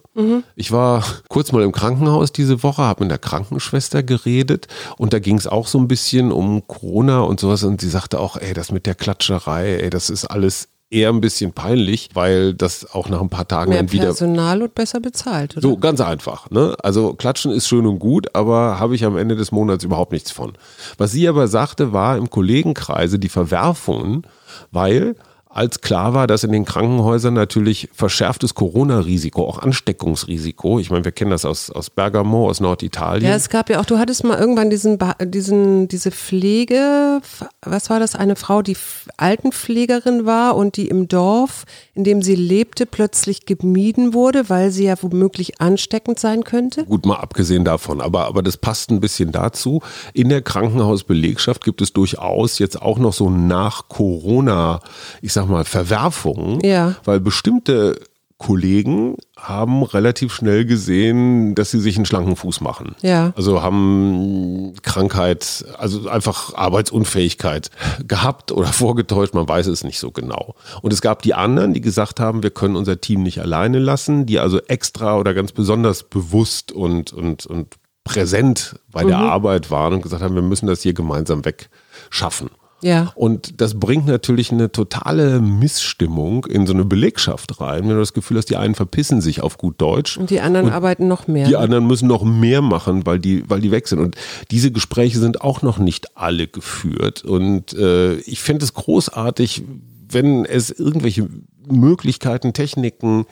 Ich 0.56 0.72
war 0.72 1.04
kurz 1.28 1.52
mal 1.52 1.62
im 1.64 1.74
Krankenhaus 1.74 2.32
diese 2.32 2.64
Woche, 2.64 2.84
habe 2.84 3.04
mit 3.04 3.12
der 3.12 3.18
Krankenschwester 3.18 4.02
geredet 4.02 4.68
und 4.98 5.12
da 5.12 5.20
ging 5.20 5.38
es 5.38 5.48
auch 5.48 5.68
so 5.68 5.78
ein 5.78 5.90
bisschen 5.90 6.32
um 6.32 6.66
Corona 6.68 7.20
und 7.22 7.42
sowas 7.42 7.64
und 7.64 7.82
sie 7.82 7.90
sagte 7.90 8.20
auch, 8.20 8.38
ey, 8.38 8.54
das 8.54 8.72
mit 8.72 8.86
der 8.86 8.96
Klatscherei, 8.96 9.76
ey, 9.82 9.90
das 9.90 10.10
ist 10.10 10.26
alles 10.26 10.70
eher 10.94 11.10
ein 11.10 11.22
bisschen 11.22 11.54
peinlich, 11.54 12.10
weil 12.14 12.54
das 12.54 12.94
auch 12.94 13.10
nach 13.10 13.22
ein 13.22 13.30
paar 13.30 13.48
Tagen 13.48 13.72
mehr 13.72 13.80
dann 13.80 13.92
wieder 13.92 14.06
Personal 14.06 14.62
und 14.62 14.76
besser 14.76 15.00
bezahlt, 15.00 15.54
oder? 15.58 15.62
so, 15.62 15.78
ganz 15.78 16.00
einfach. 16.00 16.50
Ne? 16.52 16.76
Also 16.84 17.14
klatschen 17.14 17.52
ist 17.52 17.68
schön 17.68 17.86
und 17.86 18.00
gut, 18.00 18.36
aber 18.36 18.80
habe 18.80 18.96
ich 18.96 19.04
am 19.06 19.18
Ende 19.18 19.36
des 19.36 19.52
Monats 19.52 19.84
überhaupt 19.84 20.12
nichts 20.12 20.32
von. 20.32 20.54
Was 20.98 21.12
sie 21.12 21.28
aber 21.28 21.48
sagte, 21.48 21.94
war 21.94 22.18
im 22.18 22.30
Kollegenkreise 22.30 23.20
die 23.20 23.30
Verwerfungen, 23.30 24.24
weil 24.72 25.16
als 25.54 25.82
klar 25.82 26.14
war, 26.16 26.26
dass 26.26 26.44
in 26.44 26.52
den 26.52 26.66
Krankenhäusern 26.66 27.36
natürlich 27.36 27.90
verschärftes 27.94 28.56
Corona-Risiko, 28.56 29.48
auch 29.48 29.60
Ansteckungsrisiko, 29.60 30.80
ich 30.80 30.90
meine, 30.90 31.06
wir 31.06 31.12
kennen 31.12 31.30
das 31.30 31.46
aus, 31.46 31.70
aus 31.70 31.92
Bergamo, 31.92 32.50
aus 32.50 32.60
Norditalien. 32.60 33.30
Ja, 33.30 33.36
es 33.36 33.50
gab 33.50 33.70
ja 33.70 33.80
auch, 33.80 33.86
du 33.86 34.00
hattest 34.00 34.24
mal 34.24 34.40
irgendwann 34.40 34.72
diesen, 34.72 34.98
diesen, 35.22 35.88
diese 35.88 36.10
Pflege, 36.12 37.22
was 37.62 37.92
war 37.92 38.00
das, 38.00 38.16
eine 38.16 38.36
Frau, 38.36 38.64
die 38.64 38.76
Altenpflegerin 39.18 40.26
war 40.26 40.56
und 40.56 40.76
die 40.76 40.88
im 40.88 41.08
Dorf, 41.08 41.66
in 41.94 42.04
dem 42.04 42.24
sie 42.24 42.36
lebte, 42.36 42.88
plötzlich 42.88 43.46
gemieden 43.46 44.16
wurde, 44.16 44.50
weil 44.50 44.72
sie 44.72 44.86
ja 44.86 44.96
womöglich 45.02 45.62
ansteckend 45.62 46.20
sein 46.20 46.44
könnte. 46.44 46.86
Gut, 46.86 47.06
mal 47.06 47.18
abgesehen 47.18 47.64
davon, 47.64 48.02
aber, 48.02 48.26
aber 48.26 48.42
das 48.42 48.58
passt 48.58 48.90
ein 48.90 49.00
bisschen 49.00 49.32
dazu. 49.32 49.82
In 50.14 50.30
der 50.30 50.42
Krankenhausbelegschaft 50.42 51.64
gibt 51.64 51.82
es 51.82 51.94
durchaus 51.94 52.58
jetzt 52.58 52.82
auch 52.82 52.98
noch 52.98 53.14
so 53.14 53.30
nach 53.30 53.88
Corona, 53.88 54.80
ich 55.22 55.32
sag 55.32 55.43
mal, 55.48 55.66
Verwerfungen, 55.66 56.60
Ja. 56.64 56.96
weil 57.04 57.20
bestimmte 57.20 58.00
Kollegen 58.38 59.16
haben 59.38 59.84
relativ 59.84 60.34
schnell 60.34 60.66
gesehen, 60.66 61.56
dass 61.56 61.72
sie 61.72 61.80
sich 61.80 61.96
einen 61.96 62.06
schlanken 62.06 62.36
Fuß 62.36 62.60
machen. 62.60 62.96
Ja. 63.02 63.32
Also 63.38 63.62
haben 63.62 64.74
Krankheit, 64.82 65.64
also 65.78 66.10
einfach 66.10 66.54
Arbeitsunfähigkeit 66.54 67.70
gehabt 68.06 68.52
oder 68.52 68.68
vorgetäuscht, 68.74 69.34
man 69.34 69.48
weiß 69.48 69.68
es 69.68 69.86
nicht 69.86 69.98
so 70.00 70.12
genau. 70.12 70.56
Und 70.82 70.92
es 70.92 71.02
gab 71.02 71.22
die 71.22 71.34
anderen, 71.34 71.74
die 71.74 71.80
gesagt 71.80 72.20
haben, 72.20 72.44
wir 72.44 72.50
können 72.52 72.76
unser 72.76 73.00
Team 73.00 73.24
nicht 73.24 73.40
alleine 73.40 73.80
lassen, 73.80 74.26
die 74.26 74.40
also 74.40 74.60
extra 74.68 75.18
oder 75.18 75.34
ganz 75.34 75.54
besonders 75.54 76.04
bewusst 76.04 76.74
und, 76.74 77.14
und, 77.14 77.46
und 77.46 77.76
präsent 78.04 78.76
bei 78.92 79.06
der 79.06 79.20
Arbeit 79.20 79.72
waren 79.72 79.94
und 79.94 80.02
gesagt 80.02 80.22
haben, 80.22 80.36
wir 80.36 80.42
müssen 80.42 80.68
das 80.68 80.82
hier 80.82 80.94
gemeinsam 80.94 81.46
wegschaffen. 81.46 82.50
Ja. 82.84 83.12
Und 83.16 83.62
das 83.62 83.80
bringt 83.80 84.06
natürlich 84.06 84.52
eine 84.52 84.72
totale 84.72 85.40
Missstimmung 85.40 86.46
in 86.46 86.68
so 86.68 86.74
eine 86.74 86.86
Belegschaft 86.86 87.60
rein, 87.62 87.84
wenn 87.84 87.90
du 87.90 88.00
das 88.00 88.14
Gefühl 88.14 88.38
hast, 88.38 88.50
die 88.50 88.58
einen 88.58 88.76
verpissen 88.76 89.22
sich 89.22 89.42
auf 89.42 89.58
gut 89.58 89.80
Deutsch. 89.82 90.18
Und 90.18 90.30
die 90.30 90.42
anderen 90.42 90.70
arbeiten 90.70 91.08
noch 91.08 91.28
mehr. 91.28 91.46
Die 91.46 91.54
ne? 91.54 91.60
anderen 91.60 91.88
müssen 91.88 92.08
noch 92.08 92.24
mehr 92.24 92.62
machen, 92.62 93.06
weil 93.06 93.20
die, 93.20 93.50
weil 93.50 93.62
die 93.62 93.72
weg 93.72 93.88
sind. 93.88 94.00
Und 94.00 94.16
diese 94.52 94.72
Gespräche 94.72 95.18
sind 95.18 95.42
auch 95.42 95.62
noch 95.62 95.78
nicht 95.78 96.18
alle 96.18 96.48
geführt. 96.48 97.24
Und 97.24 97.74
äh, 97.74 98.16
ich 98.16 98.42
fände 98.42 98.66
es 98.66 98.74
großartig, 98.74 99.64
wenn 100.10 100.46
es 100.46 100.70
irgendwelche 100.70 101.30
Möglichkeiten, 101.70 102.52
Techniken 102.54 103.26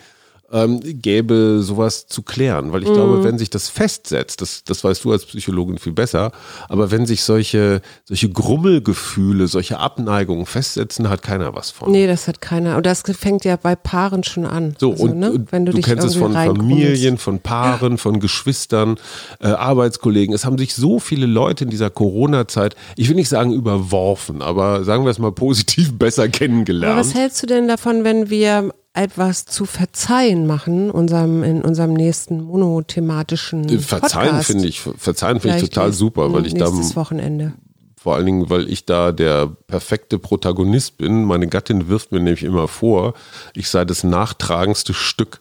ähm, 0.52 0.80
gäbe, 0.84 1.60
sowas 1.62 2.08
zu 2.08 2.22
klären. 2.24 2.72
Weil 2.72 2.84
ich 2.84 2.92
glaube, 2.92 3.24
wenn 3.24 3.38
sich 3.38 3.50
das 3.50 3.70
festsetzt, 3.70 4.42
das, 4.42 4.64
das 4.64 4.84
weißt 4.84 5.04
du 5.04 5.12
als 5.12 5.26
Psychologin 5.26 5.78
viel 5.78 5.94
besser, 5.94 6.32
aber 6.70 6.92
wenn 6.92 7.06
sich 7.06 7.24
solche, 7.24 7.82
solche 8.06 8.30
Grummelgefühle, 8.30 9.48
solche 9.48 9.80
Abneigungen 9.80 10.46
festsetzen, 10.46 11.10
hat 11.10 11.22
keiner 11.22 11.56
was 11.56 11.72
von. 11.72 11.92
Nee, 11.92 12.08
das 12.08 12.28
hat 12.28 12.42
keiner. 12.42 12.78
Und 12.78 12.86
das 12.86 13.04
fängt 13.18 13.46
ja 13.46 13.56
bei 13.56 13.76
Paaren 13.76 14.24
schon 14.24 14.46
an. 14.46 14.76
So, 14.78 14.92
Also, 14.92 15.04
und, 15.04 15.18
ne, 15.18 15.46
wenn 15.52 15.66
du, 15.66 15.72
du, 15.72 15.78
dich 15.78 15.86
kennst 15.86 16.06
es 16.06 16.16
von. 16.16 16.34
Familien, 16.34 17.18
von 17.18 17.40
Paaren, 17.40 17.98
von 17.98 18.20
Geschwistern, 18.20 18.98
äh, 19.40 19.48
Arbeitskollegen. 19.48 20.34
Es 20.34 20.46
haben 20.46 20.58
sich 20.58 20.76
so 20.76 21.00
viele 21.00 21.26
Leute 21.26 21.64
in 21.64 21.70
dieser 21.70 21.90
Corona-Zeit, 21.90 22.76
ich 22.96 23.10
will 23.10 23.16
nicht 23.16 23.30
sagen 23.30 23.54
überworfen, 23.54 24.42
aber 24.42 24.84
sagen 24.84 25.06
wir 25.06 25.12
es 25.12 25.20
mal 25.20 25.32
positiv 25.32 25.94
besser 25.98 26.24
Aber 26.24 26.32
kennengelernt. 26.32 27.00
was 27.00 27.14
hältst 27.14 27.42
du 27.44 27.48
denn 27.48 27.68
davon, 27.68 28.04
wenn 28.04 28.30
wir 28.30 28.72
etwas 28.94 29.46
zu 29.46 29.66
verzeihen 29.66 30.46
machen, 30.48 30.92
unserem, 30.92 31.44
in 31.44 31.62
unserem 31.62 31.94
nächsten 31.94 32.42
monothematischen 32.42 33.68
Äh, 33.70 33.80
Verzeihen 33.80 34.42
finde 34.44 34.68
ich, 34.68 34.82
verzeihen 34.82 35.40
finde 35.40 35.58
ich 35.58 35.64
total 35.64 35.94
super, 35.94 36.34
weil 36.34 36.46
ich 36.46 36.54
da 36.56 36.66
Wochenende. 36.96 37.54
vor 37.96 38.16
allen 38.16 38.26
Dingen, 38.26 38.50
weil 38.50 38.70
ich 38.70 38.86
da 38.86 39.12
der 39.14 39.48
perfekte 39.68 40.20
Protagonist 40.20 40.98
bin. 40.98 41.24
Meine 41.24 41.48
Gattin 41.48 41.88
wirft 41.88 42.12
mir 42.12 42.20
nämlich 42.20 42.44
immer 42.44 42.68
vor, 42.68 43.14
ich 43.54 43.70
sei 43.70 43.86
das 43.86 44.04
nachtragendste 44.04 44.94
Stück, 44.94 45.40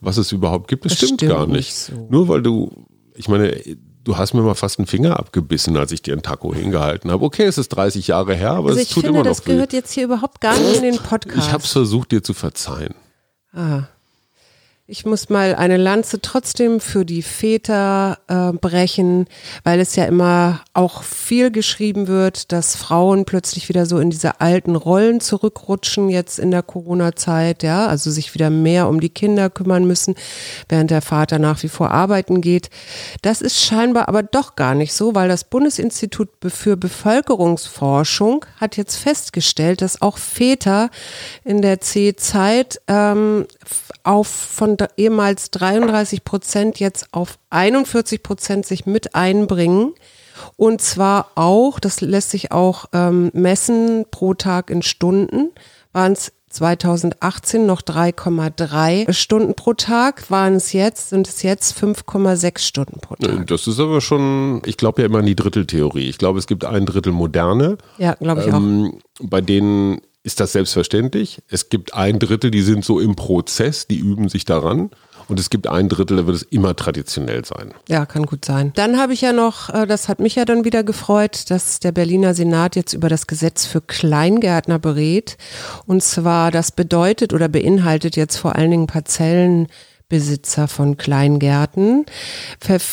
was 0.00 0.16
es 0.16 0.30
überhaupt 0.30 0.68
gibt. 0.68 0.84
Das, 0.84 0.92
Das 0.92 0.98
stimmt, 0.98 1.20
stimmt 1.22 1.32
gar 1.32 1.46
nicht 1.46 1.56
nicht. 1.56 1.74
so. 1.74 2.06
Nur 2.10 2.28
weil 2.28 2.42
du, 2.42 2.70
ich 3.16 3.28
meine, 3.28 3.52
du 4.04 4.16
hast 4.16 4.34
mir 4.34 4.42
mal 4.42 4.54
fast 4.54 4.78
einen 4.78 4.86
Finger 4.86 5.18
abgebissen, 5.18 5.76
als 5.76 5.92
ich 5.92 6.02
dir 6.02 6.12
einen 6.12 6.22
Taco 6.22 6.54
hingehalten 6.54 7.10
habe. 7.10 7.24
Okay, 7.24 7.44
es 7.44 7.58
ist 7.58 7.68
30 7.70 8.06
Jahre 8.08 8.34
her, 8.34 8.52
aber 8.52 8.70
Also 8.70 8.80
es 8.80 8.88
ich 8.88 8.94
tut 8.94 9.04
finde, 9.04 9.18
immer 9.20 9.28
noch 9.28 9.36
das 9.36 9.46
weh. 9.46 9.52
gehört 9.52 9.72
jetzt 9.72 9.92
hier 9.92 10.04
überhaupt 10.04 10.40
gar 10.40 10.58
nicht 10.58 10.76
in 10.76 10.82
den 10.82 10.98
Podcast. 10.98 11.38
Ich 11.46 11.52
habe 11.52 11.62
es 11.64 11.70
versucht, 11.72 12.10
dir 12.12 12.22
zu 12.22 12.34
verzeihen. 12.34 12.94
Ah. 13.54 13.84
Ich 14.92 15.06
muss 15.06 15.30
mal 15.30 15.54
eine 15.54 15.78
Lanze 15.78 16.20
trotzdem 16.20 16.78
für 16.78 17.06
die 17.06 17.22
Väter 17.22 18.18
äh, 18.28 18.52
brechen, 18.52 19.26
weil 19.64 19.80
es 19.80 19.96
ja 19.96 20.04
immer 20.04 20.60
auch 20.74 21.02
viel 21.02 21.50
geschrieben 21.50 22.08
wird, 22.08 22.52
dass 22.52 22.76
Frauen 22.76 23.24
plötzlich 23.24 23.70
wieder 23.70 23.86
so 23.86 23.98
in 24.00 24.10
diese 24.10 24.42
alten 24.42 24.76
Rollen 24.76 25.22
zurückrutschen 25.22 26.10
jetzt 26.10 26.38
in 26.38 26.50
der 26.50 26.62
Corona-Zeit, 26.62 27.62
ja, 27.62 27.86
also 27.86 28.10
sich 28.10 28.34
wieder 28.34 28.50
mehr 28.50 28.86
um 28.86 29.00
die 29.00 29.08
Kinder 29.08 29.48
kümmern 29.48 29.86
müssen, 29.86 30.14
während 30.68 30.90
der 30.90 31.00
Vater 31.00 31.38
nach 31.38 31.62
wie 31.62 31.70
vor 31.70 31.90
arbeiten 31.90 32.42
geht. 32.42 32.68
Das 33.22 33.40
ist 33.40 33.64
scheinbar 33.64 34.10
aber 34.10 34.22
doch 34.22 34.56
gar 34.56 34.74
nicht 34.74 34.92
so, 34.92 35.14
weil 35.14 35.30
das 35.30 35.44
Bundesinstitut 35.44 36.28
für 36.48 36.76
Bevölkerungsforschung 36.76 38.44
hat 38.60 38.76
jetzt 38.76 38.96
festgestellt, 38.96 39.80
dass 39.80 40.02
auch 40.02 40.18
Väter 40.18 40.90
in 41.44 41.62
der 41.62 41.80
C-Zeit 41.80 42.78
ähm, 42.88 43.46
auf 44.04 44.26
von 44.26 44.76
ehemals 44.96 45.50
33 45.50 46.24
Prozent 46.24 46.80
jetzt 46.80 47.06
auf 47.12 47.38
41 47.50 48.22
Prozent 48.22 48.66
sich 48.66 48.86
mit 48.86 49.14
einbringen. 49.14 49.94
Und 50.56 50.80
zwar 50.80 51.30
auch, 51.34 51.78
das 51.78 52.00
lässt 52.00 52.30
sich 52.30 52.52
auch 52.52 52.86
ähm, 52.92 53.30
messen 53.32 54.06
pro 54.10 54.34
Tag 54.34 54.70
in 54.70 54.82
Stunden, 54.82 55.50
waren 55.92 56.12
es 56.12 56.32
2018 56.52 57.64
noch 57.64 57.80
3,3 57.80 59.12
Stunden 59.12 59.54
pro 59.54 59.72
Tag, 59.72 60.30
waren 60.30 60.54
es 60.54 60.72
jetzt, 60.72 61.08
sind 61.08 61.26
es 61.26 61.42
jetzt 61.42 61.78
5,6 61.78 62.58
Stunden 62.58 63.00
pro 63.00 63.16
Tag. 63.16 63.46
Das 63.46 63.66
ist 63.66 63.80
aber 63.80 64.00
schon, 64.00 64.62
ich 64.66 64.76
glaube 64.76 65.00
ja 65.00 65.06
immer 65.06 65.20
an 65.20 65.26
die 65.26 65.36
Dritteltheorie. 65.36 66.08
Ich 66.08 66.18
glaube, 66.18 66.38
es 66.38 66.46
gibt 66.46 66.64
ein 66.64 66.84
Drittel 66.84 67.12
moderne. 67.12 67.78
Ja, 67.98 68.14
glaube 68.14 68.42
ich 68.42 68.52
auch. 68.52 68.58
Ähm, 68.58 68.98
bei 69.22 69.40
denen 69.40 70.02
ist 70.22 70.40
das 70.40 70.52
selbstverständlich. 70.52 71.42
Es 71.48 71.68
gibt 71.68 71.94
ein 71.94 72.18
Drittel, 72.18 72.50
die 72.50 72.62
sind 72.62 72.84
so 72.84 73.00
im 73.00 73.16
Prozess, 73.16 73.86
die 73.86 73.98
üben 73.98 74.28
sich 74.28 74.44
daran. 74.44 74.90
Und 75.28 75.40
es 75.40 75.50
gibt 75.50 75.66
ein 75.66 75.88
Drittel, 75.88 76.16
da 76.16 76.26
wird 76.26 76.36
es 76.36 76.42
immer 76.42 76.76
traditionell 76.76 77.44
sein. 77.44 77.72
Ja, 77.88 78.06
kann 78.06 78.26
gut 78.26 78.44
sein. 78.44 78.72
Dann 78.74 78.98
habe 78.98 79.12
ich 79.12 79.20
ja 79.20 79.32
noch, 79.32 79.70
äh, 79.70 79.86
das 79.86 80.08
hat 80.08 80.20
mich 80.20 80.34
ja 80.34 80.44
dann 80.44 80.64
wieder 80.64 80.82
gefreut, 80.82 81.48
dass 81.48 81.80
der 81.80 81.92
Berliner 81.92 82.34
Senat 82.34 82.76
jetzt 82.76 82.92
über 82.92 83.08
das 83.08 83.26
Gesetz 83.26 83.64
für 83.64 83.80
Kleingärtner 83.80 84.78
berät. 84.78 85.38
Und 85.86 86.02
zwar, 86.02 86.50
das 86.50 86.72
bedeutet 86.72 87.32
oder 87.32 87.48
beinhaltet 87.48 88.16
jetzt 88.16 88.36
vor 88.36 88.56
allen 88.56 88.72
Dingen 88.72 88.86
Parzellenbesitzer 90.12 90.68
von 90.68 90.96
Kleingärten, 90.96 92.04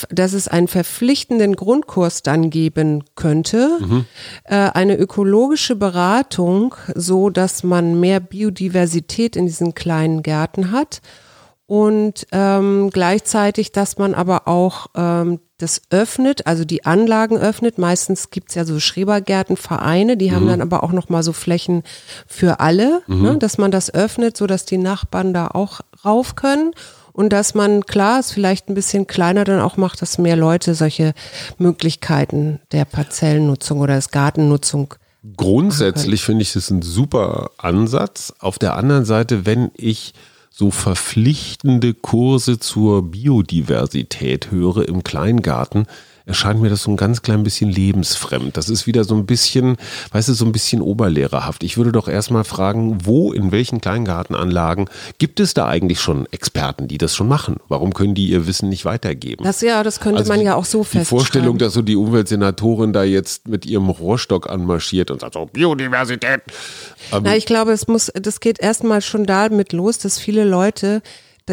dass 0.10 0.34
es 0.34 0.48
einen 0.48 0.68
verpflichtenden 0.68 1.56
Grundkurs 1.56 2.24
dann 2.24 2.50
geben 2.50 3.04
könnte, 3.16 3.78
äh, 4.46 4.56
eine 4.56 4.96
ökologische 4.96 5.76
Beratung, 5.76 6.76
so 6.96 7.30
dass 7.30 7.64
man 7.64 8.00
mehr 8.00 8.20
Biodiversität 8.20 9.36
in 9.36 9.46
diesen 9.46 9.76
kleinen 9.76 10.24
Gärten 10.24 10.72
hat 10.72 11.02
und 11.68 12.26
ähm, 12.32 12.90
gleichzeitig, 12.92 13.72
dass 13.72 13.98
man 13.98 14.16
aber 14.16 14.48
auch 14.48 14.88
ähm, 14.96 15.40
das 15.60 15.82
öffnet, 15.92 16.48
also 16.48 16.64
die 16.64 16.86
Anlagen 16.86 17.38
öffnet. 17.38 17.78
Meistens 17.78 18.32
gibt's 18.32 18.56
ja 18.56 18.66
so 18.66 18.80
Schrebergärtenvereine, 18.80 20.16
die 20.16 20.32
haben 20.32 20.48
dann 20.48 20.62
aber 20.62 20.84
auch 20.84 20.94
nochmal 20.94 21.22
so 21.22 21.34
Flächen 21.34 21.84
für 22.26 22.62
alle, 22.62 23.02
ne, 23.08 23.38
dass 23.38 23.58
man 23.58 23.70
das 23.70 23.94
öffnet, 23.94 24.38
so 24.38 24.48
dass 24.48 24.66
die 24.66 24.78
Nachbarn 24.78 25.34
da 25.34 25.50
auch 25.50 25.82
rauf 26.04 26.36
können. 26.36 26.72
Und 27.14 27.34
dass 27.34 27.54
man, 27.56 27.86
klar, 27.86 28.20
es 28.20 28.32
vielleicht 28.32 28.70
ein 28.70 28.76
bisschen 28.76 29.08
kleiner 29.08 29.44
dann 29.44 29.62
auch 29.62 29.78
macht, 29.78 30.02
dass 30.02 30.18
mehr 30.18 30.36
Leute 30.36 30.76
solche 30.76 31.14
Möglichkeiten 31.58 32.60
der 32.72 32.86
Parzellennutzung 32.86 33.80
oder 33.80 33.96
des 33.96 34.12
Gartennutzung 34.12 34.96
Grundsätzlich 35.36 36.24
finde 36.24 36.44
ich 36.44 36.54
das 36.54 36.70
ein 36.70 36.82
super 36.82 37.52
Ansatz. 37.58 38.34
Auf 38.40 38.58
der 38.58 38.76
anderen 38.76 39.04
Seite, 39.04 39.46
wenn 39.46 39.70
ich 39.76 40.14
so 40.50 40.72
verpflichtende 40.72 41.94
Kurse 41.94 42.60
zur 42.60 43.12
Biodiversität 43.12 44.52
höre 44.52 44.88
im 44.88 45.04
Kleingarten, 45.04 45.88
erscheint 46.30 46.62
mir 46.62 46.70
das 46.70 46.84
so 46.84 46.92
ein 46.92 46.96
ganz 46.98 47.22
klein 47.22 47.44
bisschen 47.44 47.70
lebensfremd. 47.70 48.56
Das 48.56 48.70
ist 48.70 48.88
wieder 48.88 49.04
so 49.04 49.16
ein 49.16 49.26
bisschen, 49.26 49.76
weißt 50.12 50.30
du, 50.30 50.34
so 50.34 50.46
ein 50.46 50.52
bisschen 50.54 50.82
oberlehrerhaft. 50.82 51.64
Ich 51.64 51.76
würde 51.76 51.92
doch 51.92 52.08
erstmal 52.08 52.46
fragen, 52.46 53.00
wo, 53.06 53.34
in 53.34 53.52
welchen 53.52 53.82
Kleingartenanlagen 53.82 54.90
gibt 55.18 55.40
es 55.42 55.54
da 55.54 55.68
eigentlich 55.68 56.00
schon 56.00 56.28
Experten, 56.32 56.88
die 56.88 56.98
das 56.98 57.16
schon 57.16 57.28
machen? 57.28 57.58
Warum 57.68 57.94
können 57.94 58.16
die 58.16 58.30
ihr 58.30 58.48
Wissen 58.48 58.70
nicht 58.70 58.86
weitergeben? 58.86 59.44
Das 59.44 59.60
ja, 59.62 59.84
das 59.84 60.00
könnte 60.00 60.20
Also 60.20 60.32
man 60.32 60.40
die- 60.40 60.46
ja 60.46 60.56
auch 60.56 60.66
so 60.66 60.80
Die 60.80 60.84
feststellen. 60.86 61.06
Vorstellung, 61.06 61.58
dass 61.58 61.74
so 61.74 61.82
die 61.82 61.96
Umweltsenatorin 61.96 62.94
da 62.94 63.04
jetzt 63.04 63.48
mit 63.48 63.66
ihrem 63.66 63.90
Rohrstock 63.90 64.50
anmarschiert 64.50 65.12
und 65.12 65.22
sagt 65.22 65.34
so, 65.34 65.48
Biodiversität. 65.48 66.42
Ähm, 67.12 67.22
Na, 67.24 67.36
ich 67.36 67.46
glaube, 67.46 67.72
es 67.72 67.88
muss, 67.88 68.12
das 68.14 68.40
geht 68.40 68.60
erstmal 68.60 69.02
schon 69.02 69.26
damit 69.26 69.74
los, 69.74 69.98
dass 69.98 70.20
viele 70.20 70.44
Leute 70.46 71.02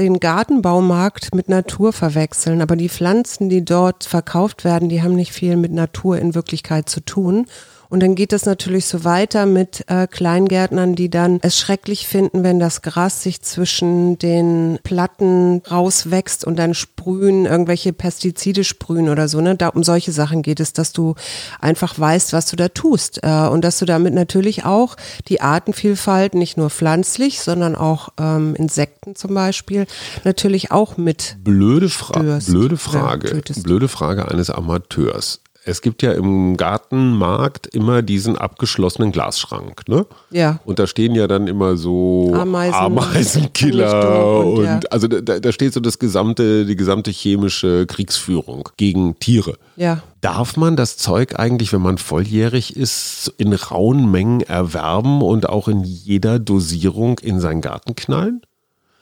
den 0.03 0.21
Gartenbaumarkt 0.21 1.35
mit 1.35 1.49
Natur 1.49 1.93
verwechseln. 1.93 2.63
Aber 2.63 2.77
die 2.77 2.89
Pflanzen, 2.89 3.49
die 3.49 3.65
dort 3.65 4.05
verkauft 4.05 4.65
werden, 4.65 4.89
die 4.89 5.03
haben 5.03 5.15
nicht 5.15 5.33
viel 5.33 5.57
mit 5.57 5.73
Natur 5.73 6.19
in 6.19 6.35
Wirklichkeit 6.35 6.89
zu 6.89 7.01
tun. 7.01 7.47
Und 7.89 8.03
dann 8.03 8.15
geht 8.15 8.33
das 8.33 8.47
natürlich 8.47 8.87
so 8.87 9.05
weiter 9.05 9.47
mit 9.47 9.85
äh, 9.89 10.07
Kleingärtnern, 10.07 10.95
die 10.95 11.11
dann 11.11 11.39
es 11.43 11.59
schrecklich 11.59 12.07
finden, 12.07 12.43
wenn 12.43 12.59
das 12.59 12.83
Gras 12.83 13.23
sich 13.23 13.43
zwischen 13.43 14.19
den 14.19 14.79
Platten 14.83 15.63
rauswächst 15.71 16.45
und 16.45 16.59
dann 16.59 16.75
sprühen, 16.75 17.47
irgendwelche 17.47 17.93
Pestizide 17.93 18.65
sprühen 18.65 19.09
oder 19.09 19.29
so. 19.29 19.41
Ne? 19.41 19.57
Da 19.57 19.69
um 19.69 19.85
solche 19.85 20.13
Sachen 20.13 20.43
geht 20.43 20.61
es, 20.61 20.73
dass 20.73 20.93
du 20.93 21.15
einfach 21.61 21.99
weißt, 21.99 22.33
was 22.33 22.47
du 22.47 22.57
da 22.57 22.69
tust. 22.69 23.21
Äh, 23.23 23.49
und 23.49 23.63
dass 23.63 23.79
du 23.79 23.85
damit 23.85 24.15
natürlich 24.15 24.65
auch 24.65 24.97
die 25.29 25.41
Artenvielfalt, 25.41 26.35
nicht 26.35 26.57
nur 26.57 26.71
pflanzlich, 26.71 27.41
sondern 27.41 27.77
auch 27.77 28.11
ähm, 28.19 28.55
Insekten 28.55 29.15
zum 29.15 29.35
Beispiel, 29.35 29.87
natürlich 30.25 30.73
auch 30.73 30.97
mit. 30.97 31.37
Blöde, 31.43 31.89
Fra 31.89 32.21
Störst. 32.21 32.49
blöde 32.49 32.77
Frage. 32.77 33.43
blöde 33.63 33.89
Frage 33.89 34.29
eines 34.29 34.51
Amateurs. 34.51 35.41
Es 35.69 35.83
gibt 35.83 36.03
ja 36.03 36.13
im 36.13 36.57
Gartenmarkt 36.57 37.67
immer 37.67 38.01
diesen 38.01 38.39
abgeschlossenen 38.39 39.11
Glasschrank, 39.11 39.89
ne? 39.89 40.07
Ja. 40.31 40.61
Und 40.65 40.79
da 40.79 40.87
stehen 40.87 41.17
ja 41.17 41.27
dann 41.27 41.49
immer 41.49 41.77
so 41.77 42.31
Ameisen- 42.33 42.75
Ameisenkiller 42.75 44.39
und, 44.45 44.59
und 44.59 44.65
ja. 44.65 44.81
also 44.91 45.09
da, 45.09 45.41
da 45.41 45.53
steht 45.53 45.73
so 45.73 45.81
das 45.81 45.99
gesamte, 45.99 46.67
die 46.67 46.77
gesamte 46.77 47.11
chemische 47.11 47.87
Kriegsführung 47.87 48.69
gegen 48.77 49.19
Tiere. 49.19 49.55
Ja. 49.77 50.03
Darf 50.21 50.57
man 50.57 50.77
das 50.77 50.97
Zeug 50.97 51.39
eigentlich, 51.39 51.73
wenn 51.73 51.83
man 51.83 51.99
volljährig 51.99 52.77
ist, 52.77 53.33
in 53.39 53.53
rauen 53.53 54.11
Mengen 54.11 54.41
erwerben 54.43 55.21
und 55.23 55.49
auch 55.49 55.69
in 55.69 55.83
jeder 55.85 56.39
Dosierung 56.39 57.19
in 57.19 57.41
seinen 57.41 57.61
Garten 57.61 57.95
knallen? 57.97 58.43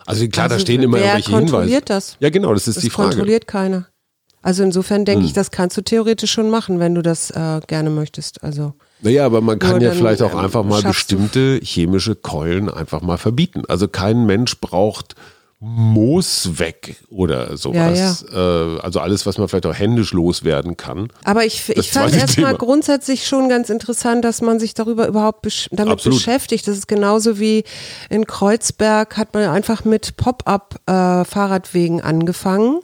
Also 0.07 0.27
klar, 0.29 0.49
da 0.49 0.55
Also 0.55 0.63
stehen 0.63 0.83
immer 0.83 0.97
wer 0.99 1.05
irgendwelche 1.05 1.31
Hinweise. 1.31 1.53
kontrolliert 1.53 1.91
das? 1.91 2.17
Ja, 2.21 2.31
genau, 2.31 2.53
das 2.53 2.69
ist 2.69 2.77
Das 2.77 2.85
die 2.85 2.91
Frage. 2.91 3.11
Kontrolliert 3.11 3.47
keiner. 3.47 3.87
Also 4.45 4.63
insofern 4.63 5.07
denke 5.07 5.25
ich, 5.25 5.33
das 5.33 5.51
kannst 5.51 5.75
du 5.79 5.81
theoretisch 5.81 6.31
schon 6.31 6.51
machen, 6.51 6.79
wenn 6.79 6.95
du 6.95 7.01
das 7.01 7.31
äh, 7.31 7.61
gerne 7.67 7.89
möchtest. 7.89 8.45
Also 8.45 8.75
Naja, 9.01 9.25
aber 9.25 9.41
man 9.41 9.59
kann 9.59 9.81
ja 9.81 9.89
dann, 9.89 9.97
vielleicht 9.97 10.21
auch 10.21 10.35
ähm, 10.35 10.41
einfach 10.41 10.63
mal 10.63 10.83
bestimmte 10.83 11.61
chemische 11.63 12.15
Keulen 12.15 12.69
einfach 12.69 13.01
mal 13.01 13.17
verbieten. 13.17 13.63
Also 13.69 13.89
kein 13.89 14.27
Mensch 14.27 14.61
braucht 14.61 15.15
Moos 15.61 16.59
weg 16.59 16.97
oder 17.09 17.57
sowas. 17.57 18.23
Äh, 18.31 18.37
also 18.37 19.01
alles, 19.01 19.25
was 19.25 19.39
man 19.39 19.49
vielleicht 19.49 19.65
auch 19.65 19.75
händisch 19.75 20.13
loswerden 20.13 20.77
kann. 20.77 21.09
Aber 21.25 21.47
ich, 21.47 21.67
ich 21.71 21.91
fand 21.91 22.15
erstmal 22.15 22.55
grundsätzlich 22.55 23.27
schon 23.27 23.49
ganz 23.49 23.71
interessant, 23.71 24.27
dass 24.27 24.43
man 24.43 24.61
sich 24.61 24.75
darüber 24.75 25.09
überhaupt 25.09 25.41
besch 25.41 25.71
damit 25.73 25.95
Absolut. 25.95 26.19
beschäftigt. 26.19 26.69
Das 26.69 26.77
ist 26.77 26.87
genauso 26.87 27.39
wie 27.39 27.65
in 28.11 28.27
Kreuzberg 28.27 29.17
hat 29.17 29.33
man 29.33 29.49
einfach 29.49 29.87
mit 29.87 30.19
Pop-up-Fahrradwegen 30.19 32.03
angefangen 32.03 32.81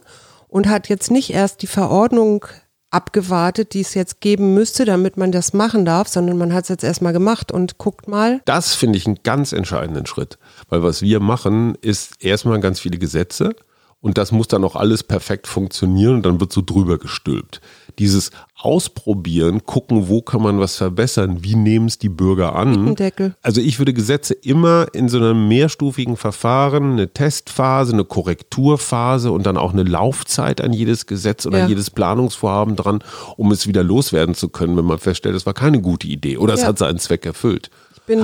und 0.51 0.69
hat 0.69 0.89
jetzt 0.89 1.09
nicht 1.09 1.31
erst 1.31 1.63
die 1.63 1.67
Verordnung 1.67 2.45
abgewartet, 2.91 3.73
die 3.73 3.79
es 3.79 3.93
jetzt 3.93 4.19
geben 4.19 4.53
müsste, 4.53 4.83
damit 4.83 5.15
man 5.15 5.31
das 5.31 5.53
machen 5.53 5.85
darf, 5.85 6.09
sondern 6.09 6.37
man 6.37 6.53
hat 6.53 6.63
es 6.63 6.69
jetzt 6.69 6.83
erstmal 6.83 7.13
gemacht 7.13 7.51
und 7.51 7.77
guckt 7.77 8.09
mal. 8.09 8.41
Das 8.43 8.75
finde 8.75 8.97
ich 8.97 9.07
einen 9.07 9.19
ganz 9.23 9.53
entscheidenden 9.53 10.05
Schritt. 10.05 10.37
Weil 10.67 10.83
was 10.83 11.01
wir 11.01 11.21
machen, 11.21 11.75
ist 11.81 12.21
erstmal 12.23 12.59
ganz 12.59 12.81
viele 12.81 12.99
Gesetze 12.99 13.55
und 14.01 14.17
das 14.17 14.33
muss 14.33 14.49
dann 14.49 14.65
auch 14.65 14.75
alles 14.75 15.03
perfekt 15.03 15.47
funktionieren 15.47 16.15
und 16.15 16.25
dann 16.25 16.41
wird 16.41 16.51
so 16.51 16.61
drüber 16.61 16.97
gestülpt. 16.97 17.61
Dieses 17.99 18.31
Ausprobieren, 18.55 19.65
gucken, 19.65 20.07
wo 20.07 20.21
kann 20.21 20.41
man 20.43 20.59
was 20.59 20.75
verbessern, 20.77 21.43
wie 21.43 21.55
nehmen 21.55 21.87
es 21.87 21.97
die 21.97 22.09
Bürger 22.09 22.55
an. 22.55 22.95
Also 23.41 23.59
ich 23.59 23.79
würde 23.79 23.93
Gesetze 23.93 24.33
immer 24.35 24.85
in 24.93 25.09
so 25.09 25.17
einem 25.17 25.47
mehrstufigen 25.47 26.15
Verfahren, 26.15 26.91
eine 26.93 27.11
Testphase, 27.11 27.93
eine 27.93 28.05
Korrekturphase 28.05 29.31
und 29.31 29.45
dann 29.45 29.57
auch 29.57 29.73
eine 29.73 29.83
Laufzeit 29.83 30.61
an 30.61 30.73
jedes 30.73 31.05
Gesetz 31.07 31.45
oder 31.45 31.59
Ja. 31.59 31.67
jedes 31.67 31.89
Planungsvorhaben 31.89 32.75
dran, 32.75 33.03
um 33.37 33.51
es 33.51 33.67
wieder 33.67 33.83
loswerden 33.83 34.35
zu 34.35 34.49
können, 34.49 34.77
wenn 34.77 34.85
man 34.85 34.99
feststellt, 34.99 35.35
es 35.35 35.45
war 35.45 35.53
keine 35.53 35.81
gute 35.81 36.07
Idee 36.07 36.37
oder 36.37 36.53
es 36.53 36.61
Ja. 36.61 36.67
hat 36.67 36.77
seinen 36.77 36.99
Zweck 36.99 37.25
erfüllt. 37.25 37.71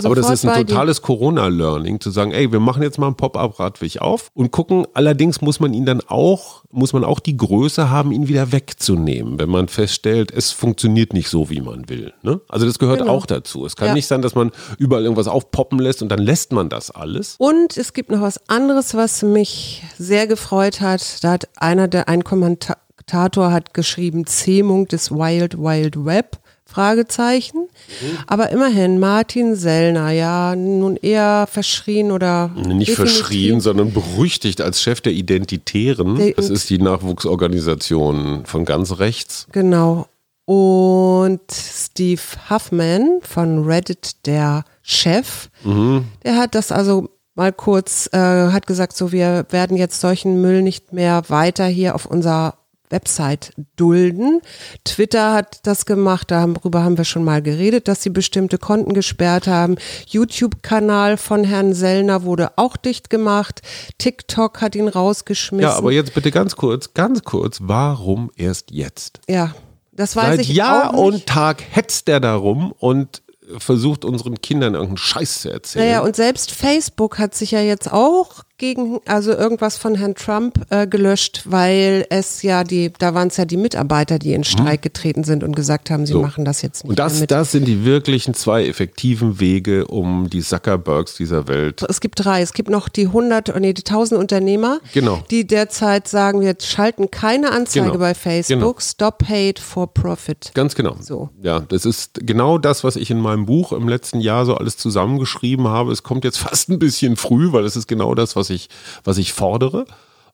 Aber 0.03 0.15
das 0.15 0.29
ist 0.29 0.45
ein 0.45 0.65
totales 0.67 1.01
Corona-Learning, 1.01 1.99
zu 1.99 2.09
sagen, 2.11 2.31
ey, 2.31 2.51
wir 2.51 2.59
machen 2.59 2.83
jetzt 2.83 2.97
mal 2.97 3.07
einen 3.07 3.15
Pop-up-Radweg 3.15 4.01
auf 4.01 4.29
und 4.33 4.51
gucken, 4.51 4.85
allerdings 4.93 5.41
muss 5.41 5.59
man 5.59 5.73
ihn 5.73 5.85
dann 5.85 6.01
auch, 6.07 6.63
muss 6.71 6.93
man 6.93 7.03
auch 7.03 7.19
die 7.19 7.37
Größe 7.37 7.89
haben, 7.89 8.11
ihn 8.11 8.27
wieder 8.27 8.51
wegzunehmen, 8.51 9.39
wenn 9.39 9.49
man 9.49 9.67
feststellt, 9.67 10.31
es 10.31 10.51
funktioniert 10.51 11.13
nicht 11.13 11.29
so, 11.29 11.49
wie 11.49 11.61
man 11.61 11.87
will. 11.89 12.13
Ne? 12.23 12.41
Also 12.49 12.65
das 12.65 12.79
gehört 12.79 12.99
Genau. 12.99 13.11
auch 13.13 13.25
dazu. 13.25 13.65
Es 13.65 13.75
kann 13.75 13.89
Ja. 13.89 13.93
nicht 13.93 14.07
sein, 14.07 14.21
dass 14.21 14.35
man 14.35 14.51
überall 14.77 15.03
irgendwas 15.03 15.27
aufpoppen 15.27 15.79
lässt 15.79 16.01
und 16.01 16.09
dann 16.09 16.19
lässt 16.19 16.51
man 16.51 16.69
das 16.69 16.91
alles. 16.91 17.35
Und 17.37 17.77
es 17.77 17.93
gibt 17.93 18.11
noch 18.11 18.21
was 18.21 18.49
anderes, 18.49 18.93
was 18.95 19.21
mich 19.23 19.83
sehr 19.97 20.27
gefreut 20.27 20.81
hat. 20.81 21.23
Da 21.23 21.31
hat 21.31 21.47
einer, 21.55 21.87
der 21.87 22.09
ein 22.09 22.23
Kommentator 22.23 23.51
hat 23.51 23.73
geschrieben, 23.73 24.25
Zähmung 24.25 24.87
des 24.87 25.11
Wild 25.11 25.57
Wild 25.57 26.03
Web. 26.05 26.37
Fragezeichen. 26.77 27.57
Mhm. 27.61 28.17
Aber 28.27 28.51
immerhin, 28.51 28.99
Martin 28.99 29.55
Sellner, 29.55 30.11
ja, 30.11 30.55
nun 30.55 30.95
eher 30.95 31.47
verschrien 31.51 32.11
oder. 32.11 32.51
Nicht 32.55 32.91
verschrien, 32.91 33.61
sondern 33.61 33.91
berüchtigt 33.93 34.61
als 34.61 34.79
Chef 34.83 35.01
der 35.01 35.13
Identitären. 35.13 36.17
Der- 36.17 36.33
Das 36.33 36.51
ist 36.51 36.69
die 36.69 36.77
Nachwuchsorganisation 36.77 38.45
von 38.45 38.63
ganz 38.63 38.99
rechts. 38.99 39.47
Genau. 39.51 40.05
Und 40.45 41.41
Steve 41.51 42.21
Huffman 42.49 43.19
von 43.21 43.65
Reddit, 43.65 44.25
der 44.27 44.63
Chef, 44.83 45.49
der 45.65 46.37
hat 46.37 46.53
das 46.55 46.71
also 46.71 47.09
mal 47.35 47.51
kurz, 47.51 48.07
äh, 48.13 48.17
hat 48.17 48.65
gesagt, 48.67 48.95
so 48.95 49.11
wir 49.11 49.45
werden 49.49 49.75
jetzt 49.75 49.99
solchen 49.99 50.39
Müll 50.41 50.61
nicht 50.61 50.93
mehr 50.93 51.23
weiter 51.27 51.65
hier 51.65 51.95
auf 51.95 52.05
unserer 52.05 52.53
Website 52.89 53.53
dulden. 53.75 54.41
Twitter 54.85 55.33
hat 55.33 55.59
das 55.63 55.85
gemacht, 55.85 56.31
darüber 56.31 56.83
haben 56.83 56.97
wir 56.97 57.05
schon 57.05 57.23
mal 57.23 57.41
geredet, 57.41 57.87
dass 57.87 58.01
sie 58.01 58.09
bestimmte 58.09 58.57
Konten 58.57 58.93
gesperrt 58.93 59.47
haben. 59.47 59.75
YouTube-Kanal 60.07 61.17
von 61.17 61.43
Herrn 61.43 61.73
Sellner 61.73 62.23
wurde 62.23 62.51
auch 62.57 62.77
dicht 62.77 63.09
gemacht. 63.09 63.61
TikTok 63.97 64.61
hat 64.61 64.75
ihn 64.75 64.87
rausgeschmissen. 64.87 65.69
Ja, 65.69 65.75
aber 65.75 65.91
jetzt 65.91 66.13
bitte 66.13 66.31
ganz 66.31 66.55
kurz, 66.55 66.93
ganz 66.93 67.23
kurz, 67.23 67.59
warum 67.61 68.31
erst 68.35 68.71
jetzt? 68.71 69.19
Ja, 69.27 69.53
das 69.91 70.15
weiß 70.15 70.37
Seit 70.37 70.39
ich 70.41 70.49
Jahr 70.49 70.93
auch 70.93 71.11
nicht. 71.11 71.13
und 71.13 71.25
Tag 71.25 71.63
hetzt 71.71 72.07
er 72.07 72.19
darum 72.19 72.71
und 72.71 73.21
versucht 73.57 74.03
unseren 74.05 74.41
Kindern 74.41 74.73
irgendeinen 74.73 74.97
Scheiß 74.97 75.41
zu 75.41 75.49
erzählen. 75.49 75.85
Naja, 75.85 76.01
und 76.01 76.15
selbst 76.15 76.51
Facebook 76.51 77.17
hat 77.17 77.33
sich 77.33 77.51
ja 77.51 77.61
jetzt 77.61 77.91
auch 77.91 78.43
gegen, 78.57 78.99
also 79.05 79.31
irgendwas 79.33 79.77
von 79.77 79.95
Herrn 79.95 80.15
Trump 80.15 80.65
äh, 80.71 80.87
gelöscht, 80.87 81.43
weil 81.45 82.05
es 82.09 82.41
ja 82.41 82.63
die, 82.63 82.91
da 82.97 83.13
waren 83.13 83.27
es 83.27 83.37
ja 83.37 83.45
die 83.45 83.57
Mitarbeiter, 83.57 84.17
die 84.19 84.33
in 84.33 84.43
Streik 84.43 84.81
getreten 84.81 85.23
sind 85.23 85.43
und 85.43 85.55
gesagt 85.55 85.89
haben, 85.89 86.05
sie 86.05 86.13
Mhm. 86.13 86.17
So. 86.17 86.21
machen 86.23 86.45
das 86.45 86.61
jetzt 86.63 86.83
nicht 86.83 86.89
und 86.89 86.99
das, 86.99 87.25
das 87.27 87.51
sind 87.51 87.65
die 87.67 87.85
wirklichen 87.85 88.33
zwei 88.33 88.65
effektiven 88.65 89.39
Wege, 89.39 89.85
um 89.87 90.29
die 90.29 90.41
Zuckerbergs 90.41 91.15
dieser 91.15 91.47
Welt. 91.47 91.83
es 91.87 91.99
gibt 92.01 92.23
drei. 92.23 92.41
Es 92.41 92.53
gibt 92.53 92.69
noch 92.69 92.89
die 92.89 93.07
100, 93.07 93.59
nee, 93.59 93.73
die 93.73 93.83
1000 93.83 94.19
Unternehmer, 94.19 94.79
Genau. 94.93 95.21
die 95.29 95.45
derzeit 95.45 96.07
sagen, 96.07 96.41
wir 96.41 96.55
schalten 96.61 97.11
keine 97.11 97.51
Anzeige 97.51 97.87
Genau. 97.87 97.99
bei 97.99 98.15
Facebook. 98.15 98.47
Genau. 98.59 98.75
Stop 98.79 99.23
Hate 99.27 99.61
for 99.61 99.93
Profit. 99.93 100.51
Ganz 100.55 100.73
genau. 100.75 100.95
So. 100.99 101.29
Ja, 101.43 101.59
das 101.59 101.85
ist 101.85 102.19
genau 102.25 102.57
das, 102.57 102.83
was 102.83 102.95
ich 102.95 103.11
in 103.11 103.19
meinem 103.19 103.45
Buch 103.45 103.71
im 103.73 103.87
letzten 103.87 104.19
Jahr 104.19 104.45
so 104.45 104.55
alles 104.55 104.77
zusammengeschrieben 104.77 105.67
habe. 105.67 105.91
Es 105.91 106.01
kommt 106.03 106.23
jetzt 106.23 106.37
fast 106.39 106.69
ein 106.69 106.79
bisschen 106.79 107.15
früh, 107.17 107.51
weil 107.51 107.63
es 107.65 107.75
ist 107.75 107.87
genau 107.87 108.15
das, 108.15 108.35
was 108.35 108.46
was 108.47 108.55
ich, 108.55 108.69
was 109.03 109.17
ich 109.17 109.33
fordere. 109.33 109.85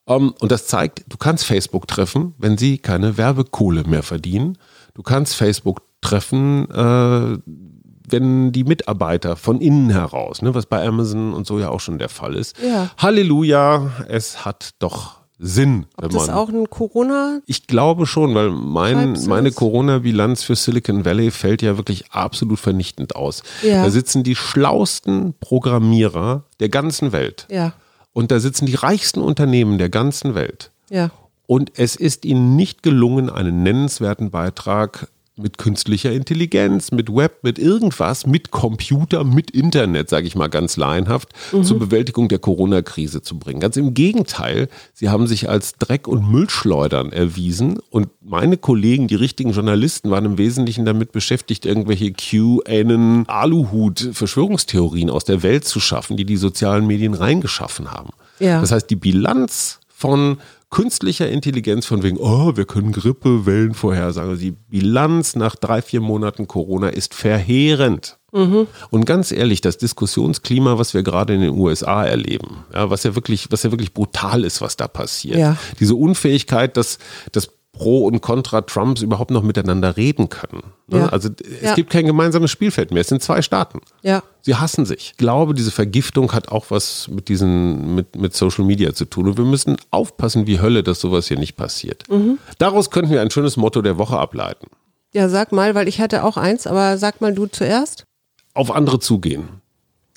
Ähm, 0.08 0.34
und 0.40 0.52
das 0.52 0.68
zeigt, 0.68 1.04
du 1.08 1.18
kannst 1.18 1.46
Facebook 1.46 1.88
treffen, 1.88 2.34
wenn 2.38 2.58
sie 2.58 2.78
keine 2.78 3.18
Werbekohle 3.18 3.84
mehr 3.86 4.04
verdienen. 4.04 4.58
Du 4.94 5.02
kannst 5.02 5.36
Facebook 5.36 5.82
treffen, 6.02 6.70
äh, 6.70 7.38
wenn 8.10 8.52
die 8.52 8.64
Mitarbeiter 8.66 9.36
von 9.36 9.62
innen 9.62 9.90
heraus, 9.90 10.42
ne, 10.42 10.54
was 10.54 10.66
bei 10.66 10.86
Amazon 10.86 11.34
und 11.34 11.48
so 11.48 11.58
ja 11.60 11.70
auch 11.70 11.80
schon 11.80 11.98
der 11.98 12.10
Fall 12.10 12.36
ist. 12.36 12.58
Ja. 12.62 12.92
Halleluja, 12.98 13.92
es 14.08 14.46
hat 14.46 14.72
doch 14.80 15.24
Sinn. 15.40 15.88
Ob 15.98 16.12
das 16.12 16.30
auch 16.30 16.50
ein 16.50 16.70
Corona? 16.70 17.40
Ich 17.48 17.68
glaube 17.68 18.06
schon, 18.06 18.36
weil 18.36 18.52
mein, 18.52 19.18
meine? 19.28 19.52
Corona-Bilanz 19.52 20.44
für 20.44 20.56
Silicon 20.56 21.06
Valley 21.06 21.32
fällt 21.32 21.62
ja 21.62 21.76
wirklich 21.76 22.12
absolut 22.12 22.60
vernichtend 22.60 23.16
aus. 23.16 23.42
Ja. 23.62 23.84
Da 23.84 23.90
sitzen 23.90 24.24
die 24.24 24.36
schlausten 24.36 25.34
Programmierer 25.40 26.46
der 26.60 26.70
ganzen 26.70 27.12
Welt. 27.12 27.48
Ja, 27.50 27.74
Und 28.14 28.32
da 28.32 28.40
sitzen 28.40 28.66
die 28.66 28.76
reichsten 28.76 29.22
Unternehmen 29.22 29.78
der 29.78 29.90
ganzen 29.90 30.36
Welt. 30.36 30.72
ja. 30.90 31.12
Und 31.46 31.74
es 31.76 31.98
ist 31.98 32.24
ihnen 32.24 32.56
nicht 32.56 32.84
gelungen, 32.84 33.30
einen 33.30 33.64
nennenswerten 33.64 34.32
Beitrag 34.32 35.10
mit 35.36 35.58
künstlicher 35.58 36.12
Intelligenz, 36.12 36.92
mit 36.92 37.14
Web, 37.14 37.40
mit 37.44 37.58
irgendwas, 37.58 38.28
mit 38.28 38.52
Computer, 38.52 39.24
mit 39.24 39.50
Internet, 39.50 40.10
sage 40.10 40.28
ich 40.28 40.36
mal 40.36 40.48
ganz 40.48 40.78
laienhaft, 40.78 41.30
zur 41.50 41.80
Bewältigung 41.80 42.28
der 42.28 42.38
Corona-Krise 42.38 43.22
zu 43.24 43.40
bringen. 43.40 43.60
Ganz 43.60 43.76
im 43.76 43.96
Gegenteil, 43.96 44.70
sie 44.94 45.10
haben 45.10 45.26
sich 45.26 45.50
als 45.50 45.74
Dreck- 45.74 46.08
und 46.08 46.30
Müllschleudern 46.30 47.12
erwiesen 47.12 47.80
und 47.90 48.10
meine 48.22 48.58
Kollegen, 48.58 49.08
die 49.08 49.16
richtigen 49.16 49.52
Journalisten, 49.52 50.12
waren 50.12 50.26
im 50.26 50.38
Wesentlichen 50.38 50.86
damit 50.86 51.12
beschäftigt, 51.12 51.66
irgendwelche 51.66 52.12
QAnon, 52.12 53.26
Aluhut, 53.28 54.10
Verschwörungstheorien 54.14 55.10
aus 55.10 55.26
der 55.26 55.42
Welt 55.42 55.66
zu 55.66 55.80
schaffen, 55.80 56.16
die 56.16 56.26
die 56.26 56.38
sozialen 56.38 56.86
Medien 56.86 57.16
reingeschaffen 57.16 57.92
haben. 57.92 58.12
Ja. 58.40 58.62
Das 58.62 58.72
heißt, 58.72 58.90
die 58.90 58.96
Bilanz 58.96 59.80
von 59.88 60.38
künstlicher 60.74 61.30
Intelligenz 61.30 61.86
von 61.86 62.02
wegen, 62.02 62.18
oh, 62.18 62.58
wir 62.58 62.66
können 62.66 62.92
Grippewellen 62.92 63.76
vorhersagen. 63.76 64.32
Also 64.32 64.42
Die 64.42 64.52
Bilanz 64.52 65.36
nach 65.36 65.56
drei, 65.56 65.84
vier 65.84 66.02
Monaten 66.02 66.48
Corona 66.48 66.90
ist 66.90 67.14
verheerend. 67.14 68.18
Und 68.90 69.06
ganz 69.06 69.32
ehrlich, 69.32 69.62
das 69.62 69.78
Diskussionsklima, 69.78 70.80
was 70.80 70.96
wir 70.96 71.04
gerade 71.04 71.36
in 71.36 71.42
den 71.42 71.52
USA 71.52 72.04
erleben, 72.04 72.66
ja, 72.74 72.90
was 72.90 73.04
ja 73.04 73.14
wirklich, 73.14 73.52
was 73.52 73.62
ja 73.62 73.70
wirklich 73.70 73.94
brutal 73.94 74.44
ist, 74.44 74.62
was 74.62 74.76
da 74.76 74.88
passiert. 74.88 75.38
Ja. 75.38 75.58
Diese 75.80 75.94
Unfähigkeit, 75.94 76.76
dass, 76.76 76.98
dass 77.32 77.50
Pro 77.74 78.06
und 78.06 78.22
Contra 78.22 78.62
Trumps 78.62 79.02
überhaupt 79.02 79.32
noch 79.32 79.42
miteinander 79.42 79.98
reden 79.98 80.30
können. 80.30 80.62
Ne? 80.88 81.00
Ja. 81.00 81.06
Also 81.08 81.30
es 81.40 81.62
Ja. 81.62 81.74
gibt 81.76 81.90
kein 81.90 82.06
gemeinsames 82.06 82.52
Spielfeld 82.52 82.92
mehr. 82.92 83.02
Es 83.02 83.08
sind 83.08 83.22
zwei 83.24 83.42
Staaten. 83.42 83.82
Ja. 84.04 84.22
Sie 84.42 84.54
hassen 84.56 84.86
sich. 84.86 85.12
Ich 85.12 85.18
glaube, 85.18 85.56
diese 85.56 85.72
Vergiftung 85.72 86.32
hat 86.34 86.50
auch 86.50 86.66
was 86.70 87.08
mit 87.08 87.30
diesen, 87.30 87.96
mit, 87.96 88.16
mit 88.16 88.36
Social 88.36 88.64
Media 88.64 88.94
zu 88.94 89.06
tun. 89.06 89.28
Und 89.28 89.38
wir 89.38 89.46
müssen 89.46 89.78
aufpassen 89.90 90.46
wie 90.46 90.62
Hölle, 90.62 90.84
dass 90.84 91.00
sowas 91.02 91.28
hier 91.28 91.40
nicht 91.40 91.56
passiert. 91.58 92.04
Daraus 92.60 92.92
könnten 92.92 93.12
wir 93.12 93.22
ein 93.22 93.32
schönes 93.32 93.58
Motto 93.58 93.82
der 93.82 93.98
Woche 93.98 94.18
ableiten. 94.18 94.68
Ja, 95.12 95.28
sag 95.28 95.52
mal, 95.52 95.74
weil 95.76 95.88
ich 95.88 96.00
hatte 96.00 96.24
auch 96.24 96.38
eins, 96.38 96.68
aber 96.68 96.98
sag 97.00 97.22
mal 97.22 97.34
du 97.34 97.48
zuerst. 97.48 98.06
Auf 98.54 98.70
andere 98.70 99.00
zugehen. 99.00 99.50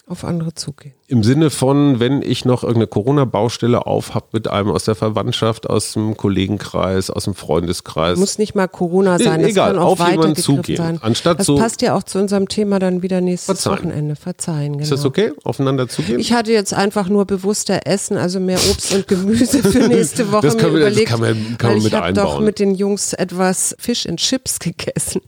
Auf 0.08 0.22
andere 0.22 0.54
zugehen. 0.54 0.94
Im 1.08 1.24
Sinne 1.24 1.50
von, 1.50 1.98
wenn 1.98 2.22
ich 2.22 2.44
noch 2.44 2.62
irgendeine 2.62 2.86
Corona-Baustelle 2.86 3.86
auf 3.86 4.14
habe 4.14 4.26
mit 4.30 4.46
einem 4.48 4.70
aus 4.70 4.84
der 4.84 4.94
Verwandtschaft, 4.94 5.68
aus 5.68 5.94
dem 5.94 6.16
Kollegenkreis, 6.16 7.10
aus 7.10 7.24
dem 7.24 7.34
Freundeskreis. 7.34 8.16
Muss 8.16 8.38
nicht 8.38 8.54
mal 8.54 8.68
Corona 8.68 9.18
sein, 9.18 9.40
das 9.42 9.50
egal, 9.50 9.72
kann 9.72 9.82
auch 9.82 9.98
auf 10.00 10.08
jemanden 10.08 10.36
zugehen. 10.36 10.76
sein. 10.76 10.98
Anstatt 11.02 11.40
das 11.40 11.46
so- 11.46 11.56
passt 11.56 11.82
ja 11.82 11.96
auch 11.96 12.04
zu 12.04 12.20
unserem 12.20 12.46
Thema 12.46 12.78
dann 12.78 13.02
wieder 13.02 13.20
nächstes 13.20 13.46
Verzeihen. 13.62 13.78
Wochenende. 13.90 14.14
Verzeihen, 14.16 14.72
genau. 14.74 14.82
Ist 14.84 14.92
das 14.92 15.04
okay, 15.04 15.32
aufeinander 15.42 15.88
zugehen? 15.88 16.20
Ich 16.20 16.32
hatte 16.32 16.52
jetzt 16.52 16.72
einfach 16.72 17.08
nur 17.08 17.24
bewusster 17.24 17.80
Essen, 17.86 18.16
also 18.16 18.38
mehr 18.38 18.58
Obst 18.70 18.94
und 18.94 19.08
Gemüse 19.08 19.60
für 19.64 19.78
nächste 19.88 20.30
Woche 20.30 20.46
Das 20.46 20.56
kann 20.56 20.72
mir 20.72 20.78
man- 20.78 20.80
das 20.82 20.90
überlegt. 20.92 21.08
kann 21.10 21.20
man- 21.20 21.58
kann 21.58 21.70
man 21.72 21.78
mit 21.82 21.86
ich 21.88 21.94
habe 21.94 22.12
doch 22.12 22.38
mit 22.40 22.60
den 22.60 22.76
Jungs 22.76 23.12
etwas 23.12 23.74
Fish 23.80 24.06
and 24.06 24.20
Chips 24.20 24.58
gegessen 24.60 25.20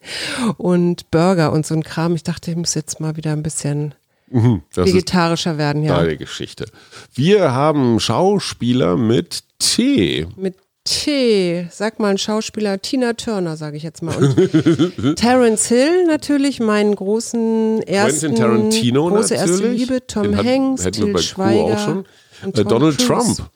und 0.57 1.11
Burger 1.11 1.51
und 1.53 1.67
so 1.67 1.75
ein 1.75 1.83
Kram. 1.83 2.15
Ich 2.15 2.23
dachte, 2.23 2.53
ich 2.53 2.57
muss 2.57 2.75
jetzt 2.75 3.01
mal 3.01 3.17
wieder 3.17 3.33
ein 3.33 3.43
bisschen 3.43 3.95
ist 4.31 4.77
vegetarischer 4.77 5.59
werden, 5.59 5.83
ja. 5.85 5.97
deine 5.97 6.17
Geschichte. 6.17 6.67
Wir 7.15 7.53
haben 7.53 8.01
Schauspieler 8.01 8.97
mit 8.97 9.43
T. 9.59 10.27
Mit 10.37 10.55
T, 10.85 11.67
sag 11.71 12.01
mal 12.01 12.09
ein 12.13 12.19
Schauspieler, 12.19 12.81
Tina 12.81 13.13
Turner, 13.13 13.57
sage 13.59 13.77
ich 13.77 13.83
jetzt 13.83 14.03
mal. 14.03 14.17
Und 14.17 15.17
Terence 15.17 15.67
Hill 15.69 16.07
natürlich, 16.07 16.61
meinen 16.61 16.95
großen 16.95 17.83
ersten, 17.83 18.21
Quentin 18.35 18.37
Tarantino 18.37 19.09
große 19.09 19.35
erste 19.35 19.51
natürlich. 19.51 19.81
Liebe, 19.81 20.07
Tom 20.07 20.23
Den 20.23 20.37
hat- 20.39 20.47
Hanks, 20.47 20.85
wir 20.85 20.93
Til 20.93 21.19
Schweiger 21.19 21.61
auch 21.75 21.79
schon. 21.85 22.05
und 22.45 22.59
Äh, 22.59 22.65
Donald 22.65 22.97
Cruise. 22.99 23.37
Trump. 23.37 23.51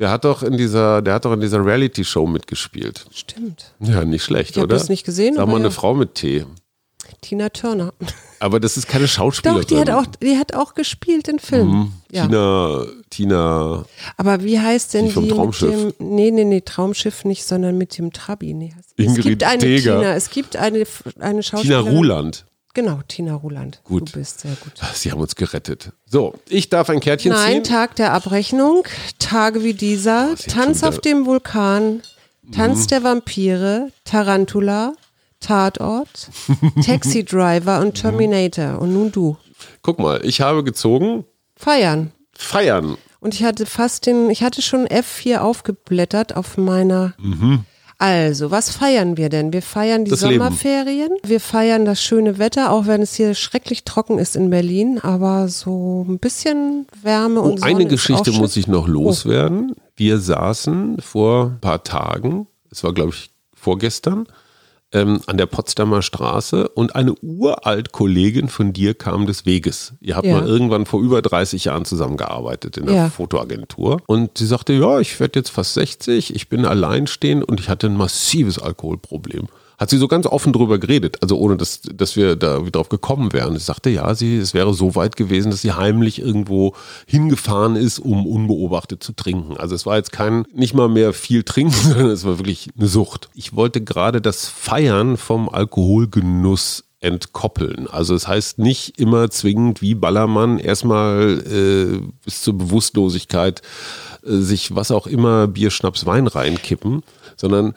Der 0.00 0.10
hat 0.10 0.24
doch 0.24 0.42
in 0.42 0.56
dieser, 0.58 1.00
der 1.00 1.14
hat 1.14 1.24
doch 1.24 1.32
in 1.32 1.40
dieser 1.40 1.64
Reality-Show 1.64 2.26
mitgespielt. 2.26 3.06
Stimmt. 3.14 3.72
Ja, 3.80 4.04
nicht 4.04 4.24
schlecht, 4.24 4.50
Ich 4.50 4.56
hab 4.56 4.64
oder? 4.64 4.74
das 4.74 4.88
nicht 4.88 5.04
gesehen, 5.06 5.36
Sag 5.36 5.46
mal 5.46 5.54
eine 5.56 5.66
ja. 5.66 5.70
Frau 5.70 5.94
mit 5.94 6.16
T. 6.16 6.44
Tina 7.20 7.48
Turner. 7.50 7.92
Aber 8.40 8.60
das 8.60 8.76
ist 8.76 8.88
keine 8.88 9.08
Schauspielerin. 9.08 9.62
Doch, 9.62 9.68
die 9.68 9.78
hat 9.78 9.90
auch, 9.90 10.06
die 10.22 10.38
hat 10.38 10.54
auch 10.54 10.74
gespielt 10.74 11.28
in 11.28 11.38
Filmen. 11.38 11.92
Ja. 12.10 12.24
Mhm. 12.24 12.30
Tina, 12.30 12.86
Tina, 13.10 13.84
Aber 14.16 14.42
wie 14.44 14.58
heißt 14.60 14.94
denn 14.94 15.06
Die 15.06 15.08
die, 15.08 15.14
vom 15.14 15.24
mit 15.26 15.34
Traumschiff. 15.34 15.70
dem, 15.70 15.94
nee, 15.98 16.30
nee, 16.30 16.44
nee, 16.44 16.60
Traumschiff 16.60 17.24
nicht, 17.24 17.44
sondern 17.44 17.78
mit 17.78 17.96
dem 17.96 18.12
Trabi. 18.12 18.54
Nee, 18.54 18.74
es 18.78 19.04
Ingrid 19.04 19.24
gibt 19.24 19.44
eine 19.44 19.58
Teger. 19.58 19.98
Tina, 20.00 20.14
es 20.14 20.30
gibt 20.30 20.56
eine, 20.56 20.84
eine 21.18 21.40
Tina 21.40 21.42
Schauspielerin. 21.42 21.96
Ruland. 21.96 22.44
Genau, 22.74 22.98
Tina 23.06 23.34
Ruland. 23.36 23.80
Gut. 23.84 24.08
Du 24.12 24.18
bist 24.18 24.40
sehr 24.40 24.56
gut. 24.56 24.72
Sie 24.94 25.12
haben 25.12 25.20
uns 25.20 25.36
gerettet. 25.36 25.92
So, 26.06 26.34
ich 26.48 26.68
darf 26.70 26.90
ein 26.90 26.98
Kärtchen 26.98 27.30
Nein, 27.30 27.52
ziehen. 27.52 27.64
Tag 27.64 27.94
der 27.94 28.12
Abrechnung, 28.12 28.82
Tage 29.20 29.62
wie 29.62 29.74
dieser, 29.74 30.36
sie 30.36 30.50
hat 30.50 30.50
Tanz 30.50 30.82
auf 30.82 30.98
dem 30.98 31.24
Vulkan, 31.24 32.02
Tanz 32.50 32.88
der 32.88 33.04
Vampire, 33.04 33.92
Tarantula, 34.04 34.94
Tatort, 35.44 36.30
Taxi 36.86 37.24
Driver 37.24 37.80
und 37.80 37.94
Terminator. 37.94 38.80
Und 38.80 38.92
nun 38.94 39.12
du. 39.12 39.36
Guck 39.82 39.98
mal, 39.98 40.20
ich 40.24 40.40
habe 40.40 40.64
gezogen. 40.64 41.24
Feiern. 41.56 42.12
Feiern. 42.32 42.96
Und 43.20 43.34
ich 43.34 43.44
hatte 43.44 43.66
fast 43.66 44.06
den, 44.06 44.30
ich 44.30 44.42
hatte 44.42 44.62
schon 44.62 44.86
F4 44.86 45.38
aufgeblättert 45.38 46.36
auf 46.36 46.56
meiner. 46.56 47.14
Also, 47.98 48.50
was 48.50 48.70
feiern 48.70 49.16
wir 49.16 49.28
denn? 49.28 49.52
Wir 49.52 49.62
feiern 49.62 50.04
die 50.04 50.10
Das 50.10 50.22
Leben. 50.22 50.34
Sommerferien. 50.34 51.10
Wir 51.22 51.40
feiern 51.40 51.84
das 51.84 52.02
schöne 52.02 52.38
Wetter, 52.38 52.70
auch 52.70 52.86
wenn 52.86 53.02
es 53.02 53.14
hier 53.14 53.34
schrecklich 53.34 53.84
trocken 53.84 54.18
ist 54.18 54.36
in 54.36 54.50
Berlin. 54.50 54.98
Aber 54.98 55.48
so 55.48 56.04
ein 56.08 56.18
bisschen 56.18 56.86
Wärme 57.02 57.40
Oh, 57.40 57.44
und 57.44 57.60
Sonne 57.60 57.70
eine 57.70 57.86
Geschichte 57.86 58.32
muss 58.32 58.56
ich 58.56 58.66
noch 58.66 58.88
loswerden. 58.88 59.74
Wir 59.96 60.18
saßen 60.18 61.00
vor 61.00 61.46
ein 61.46 61.60
paar 61.60 61.84
Tagen, 61.84 62.46
es 62.70 62.82
war 62.82 62.92
glaube 62.92 63.10
ich 63.10 63.30
vorgestern, 63.54 64.26
ähm, 64.94 65.20
an 65.26 65.36
der 65.36 65.46
Potsdamer 65.46 66.00
Straße 66.00 66.68
und 66.68 66.94
eine 66.94 67.14
uralt 67.20 67.92
Kollegin 67.92 68.48
von 68.48 68.72
dir 68.72 68.94
kam 68.94 69.26
des 69.26 69.44
Weges. 69.44 69.92
Ihr 70.00 70.16
habt 70.16 70.26
Ja. 70.26 70.40
mal 70.40 70.46
irgendwann 70.48 70.86
vor 70.86 71.02
über 71.02 71.20
30 71.20 71.64
Jahren 71.66 71.84
zusammengearbeitet 71.84 72.78
in 72.78 72.86
der 72.86 72.94
Ja. 72.94 73.10
Fotoagentur. 73.10 74.00
Und 74.06 74.38
sie 74.38 74.46
sagte, 74.46 74.72
ja, 74.72 75.00
ich 75.00 75.18
werde 75.20 75.38
jetzt 75.40 75.50
fast 75.50 75.74
60, 75.74 76.34
ich 76.34 76.48
bin 76.48 76.64
alleinstehend 76.64 77.44
und 77.44 77.60
ich 77.60 77.68
hatte 77.68 77.88
ein 77.88 77.96
massives 77.96 78.58
Alkoholproblem. 78.58 79.48
Hat 79.84 79.90
sie 79.90 79.98
so 79.98 80.08
ganz 80.08 80.24
offen 80.24 80.54
drüber 80.54 80.78
geredet, 80.78 81.18
also 81.20 81.36
ohne 81.36 81.58
dass, 81.58 81.82
dass 81.82 82.16
wir 82.16 82.36
da 82.36 82.58
drauf 82.60 82.88
gekommen 82.88 83.34
wären. 83.34 83.52
Sie 83.52 83.62
sagte, 83.62 83.90
ja, 83.90 84.14
sie, 84.14 84.38
es 84.38 84.54
wäre 84.54 84.72
so 84.72 84.94
weit 84.94 85.14
gewesen, 85.14 85.50
dass 85.50 85.60
sie 85.60 85.72
heimlich 85.72 86.22
irgendwo 86.22 86.74
hingefahren 87.06 87.76
ist, 87.76 87.98
um 87.98 88.26
unbeobachtet 88.26 89.02
zu 89.02 89.12
trinken. 89.12 89.58
Also 89.58 89.74
es 89.74 89.84
war 89.84 89.98
jetzt 89.98 90.10
kein, 90.10 90.46
nicht 90.54 90.72
mal 90.72 90.88
mehr 90.88 91.12
viel 91.12 91.42
trinken, 91.42 91.74
sondern 91.82 92.06
es 92.06 92.24
war 92.24 92.38
wirklich 92.38 92.70
eine 92.78 92.88
Sucht. 92.88 93.28
Ich 93.34 93.54
wollte 93.56 93.82
gerade 93.82 94.22
das 94.22 94.48
Feiern 94.48 95.18
vom 95.18 95.50
Alkoholgenuss 95.50 96.84
entkoppeln. 97.00 97.86
Also 97.86 98.14
es 98.14 98.26
heißt 98.26 98.58
nicht 98.60 98.98
immer 98.98 99.28
zwingend 99.28 99.82
wie 99.82 99.94
Ballermann 99.94 100.58
erstmal 100.58 101.42
äh, 101.46 102.00
bis 102.24 102.40
zur 102.40 102.56
Bewusstlosigkeit 102.56 103.60
äh, 104.24 104.36
sich 104.38 104.74
was 104.74 104.90
auch 104.90 105.06
immer 105.06 105.46
Bier, 105.46 105.70
Schnaps, 105.70 106.06
Wein 106.06 106.26
reinkippen, 106.26 107.02
sondern 107.36 107.74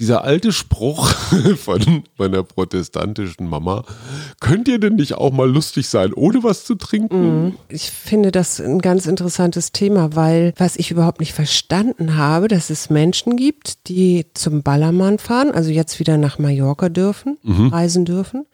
dieser 0.00 0.24
alte 0.24 0.50
Spruch 0.52 1.08
von 1.58 2.02
meiner 2.16 2.42
protestantischen 2.42 3.46
Mama, 3.48 3.84
könnt 4.40 4.66
ihr 4.66 4.78
denn 4.80 4.96
nicht 4.96 5.14
auch 5.14 5.30
mal 5.30 5.48
lustig 5.48 5.88
sein, 5.88 6.12
ohne 6.14 6.42
was 6.42 6.64
zu 6.64 6.74
trinken? 6.74 7.56
Ich 7.68 7.90
finde 7.90 8.32
das 8.32 8.60
ein 8.60 8.80
ganz 8.80 9.06
interessantes 9.06 9.72
Thema, 9.72 10.16
weil 10.16 10.54
was 10.56 10.76
ich 10.76 10.90
überhaupt 10.90 11.20
nicht 11.20 11.34
verstanden 11.34 12.16
habe, 12.16 12.48
dass 12.48 12.70
es 12.70 12.88
Menschen 12.90 13.36
gibt, 13.36 13.88
die 13.88 14.26
zum 14.34 14.62
Ballermann 14.62 15.18
fahren, 15.18 15.50
also 15.52 15.70
jetzt 15.70 16.00
wieder 16.00 16.16
nach 16.16 16.38
Mallorca 16.38 16.88
dürfen, 16.88 17.36
Mhm. 17.42 17.68
reisen 17.68 18.04
dürfen 18.06 18.46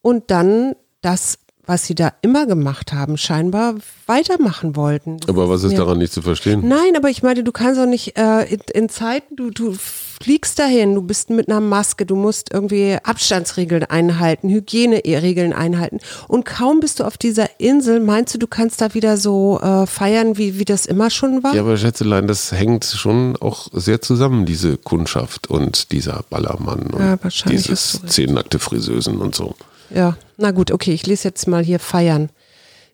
und 0.00 0.30
dann 0.30 0.74
das, 1.02 1.38
was 1.66 1.84
sie 1.86 1.94
da 1.94 2.12
immer 2.22 2.46
gemacht 2.46 2.92
haben, 2.92 3.18
scheinbar 3.18 3.74
weitermachen 4.06 4.76
wollten. 4.76 5.18
Das 5.18 5.28
Aber 5.28 5.48
was 5.48 5.62
ist 5.64 5.76
daran 5.76 5.98
nicht 5.98 6.12
zu 6.12 6.22
verstehen? 6.22 6.66
Nein, 6.66 6.96
aber 6.96 7.10
ich 7.10 7.22
meine, 7.22 7.44
du 7.44 7.52
kannst 7.52 7.78
auch 7.80 7.86
nicht 7.86 8.16
äh, 8.16 8.44
in, 8.44 8.60
in 8.72 8.88
Zeiten, 8.88 9.36
du, 9.36 9.50
du 9.50 9.76
fliegst 10.22 10.58
dahin, 10.58 10.94
du 10.94 11.02
bist 11.02 11.30
mit 11.30 11.48
einer 11.48 11.60
Maske, 11.60 12.06
du 12.06 12.16
musst 12.16 12.52
irgendwie 12.52 12.96
Abstandsregeln 13.02 13.84
einhalten, 13.84 14.48
Hygieneregeln 14.48 15.52
einhalten. 15.52 15.98
Und 16.28 16.44
kaum 16.44 16.80
bist 16.80 17.00
du 17.00 17.04
auf 17.04 17.18
dieser 17.18 17.48
Insel, 17.58 18.00
meinst 18.00 18.34
du, 18.34 18.38
du 18.38 18.46
kannst 18.46 18.80
da 18.80 18.94
wieder 18.94 19.16
so 19.16 19.60
äh, 19.60 19.86
feiern, 19.86 20.36
wie, 20.38 20.58
wie 20.58 20.64
das 20.64 20.86
immer 20.86 21.10
schon 21.10 21.42
war? 21.42 21.54
Ja, 21.54 21.62
aber 21.62 21.76
Schätzelein, 21.76 22.26
das 22.26 22.52
hängt 22.52 22.84
schon 22.84 23.36
auch 23.36 23.68
sehr 23.72 24.00
zusammen, 24.00 24.46
diese 24.46 24.76
Kundschaft 24.76 25.48
und 25.48 25.92
dieser 25.92 26.24
Ballermann 26.30 26.86
und 26.92 27.00
Ja, 27.00 27.16
dieses 27.48 27.92
du 27.92 27.98
recht. 28.02 28.12
zehnnackte 28.12 28.58
Friseusen 28.58 29.18
und 29.18 29.34
so. 29.34 29.54
Ja, 29.94 30.16
na 30.36 30.50
gut, 30.50 30.70
okay, 30.72 30.92
ich 30.92 31.06
lese 31.06 31.28
jetzt 31.28 31.46
mal 31.46 31.62
hier 31.64 31.78
feiern. 31.78 32.30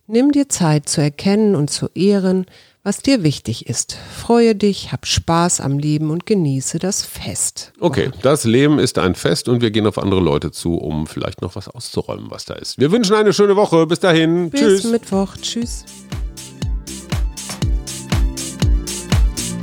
Nimm 0.05 0.33
dir 0.33 0.49
Zeit 0.49 0.89
zu 0.89 0.99
erkennen 0.99 1.55
und 1.55 1.69
zu 1.69 1.87
ehren, 1.95 2.45
was 2.83 2.97
dir 2.97 3.23
wichtig 3.23 3.69
ist. 3.69 3.97
Freue 4.13 4.53
dich, 4.53 4.91
hab 4.91 5.05
Spaß 5.05 5.61
am 5.61 5.79
Leben 5.79 6.09
und 6.09 6.25
genieße 6.25 6.77
das 6.77 7.05
Fest. 7.05 7.71
Okay, 7.79 8.11
das 8.21 8.43
Leben 8.43 8.79
ist 8.79 8.99
ein 8.99 9.15
Fest 9.15 9.47
und 9.47 9.61
wir 9.61 9.71
gehen 9.71 9.87
auf 9.87 9.97
andere 9.97 10.19
Leute 10.19 10.51
zu, 10.51 10.75
um 10.75 11.07
vielleicht 11.07 11.41
noch 11.41 11.55
was 11.55 11.69
auszuräumen, 11.69 12.29
was 12.29 12.43
da 12.43 12.55
ist. 12.55 12.77
Wir 12.79 12.91
wünschen 12.91 13.15
eine 13.15 13.31
schöne 13.31 13.55
Woche. 13.55 13.87
Bis 13.87 14.01
dahin. 14.01 14.49
Bis 14.49 14.59
Tschüss. 14.59 14.83
Mittwoch. 14.83 15.37
Tschüss. 15.41 15.85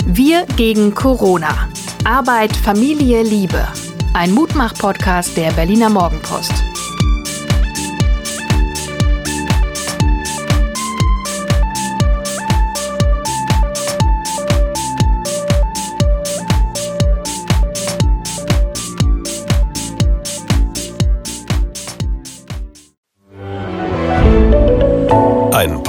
Wir 0.07 0.47
gegen 0.57 0.95
Corona. 0.95 1.69
Arbeit, 2.03 2.55
Familie, 2.55 3.21
Liebe. 3.21 3.67
Ein 4.15 4.31
Mutmach-Podcast 4.31 5.37
der 5.37 5.51
Berliner 5.51 5.91
Morgenpost. 5.91 6.70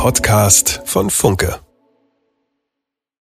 Podcast 0.03 0.83
von 0.85 1.11
Funke. 1.11 1.61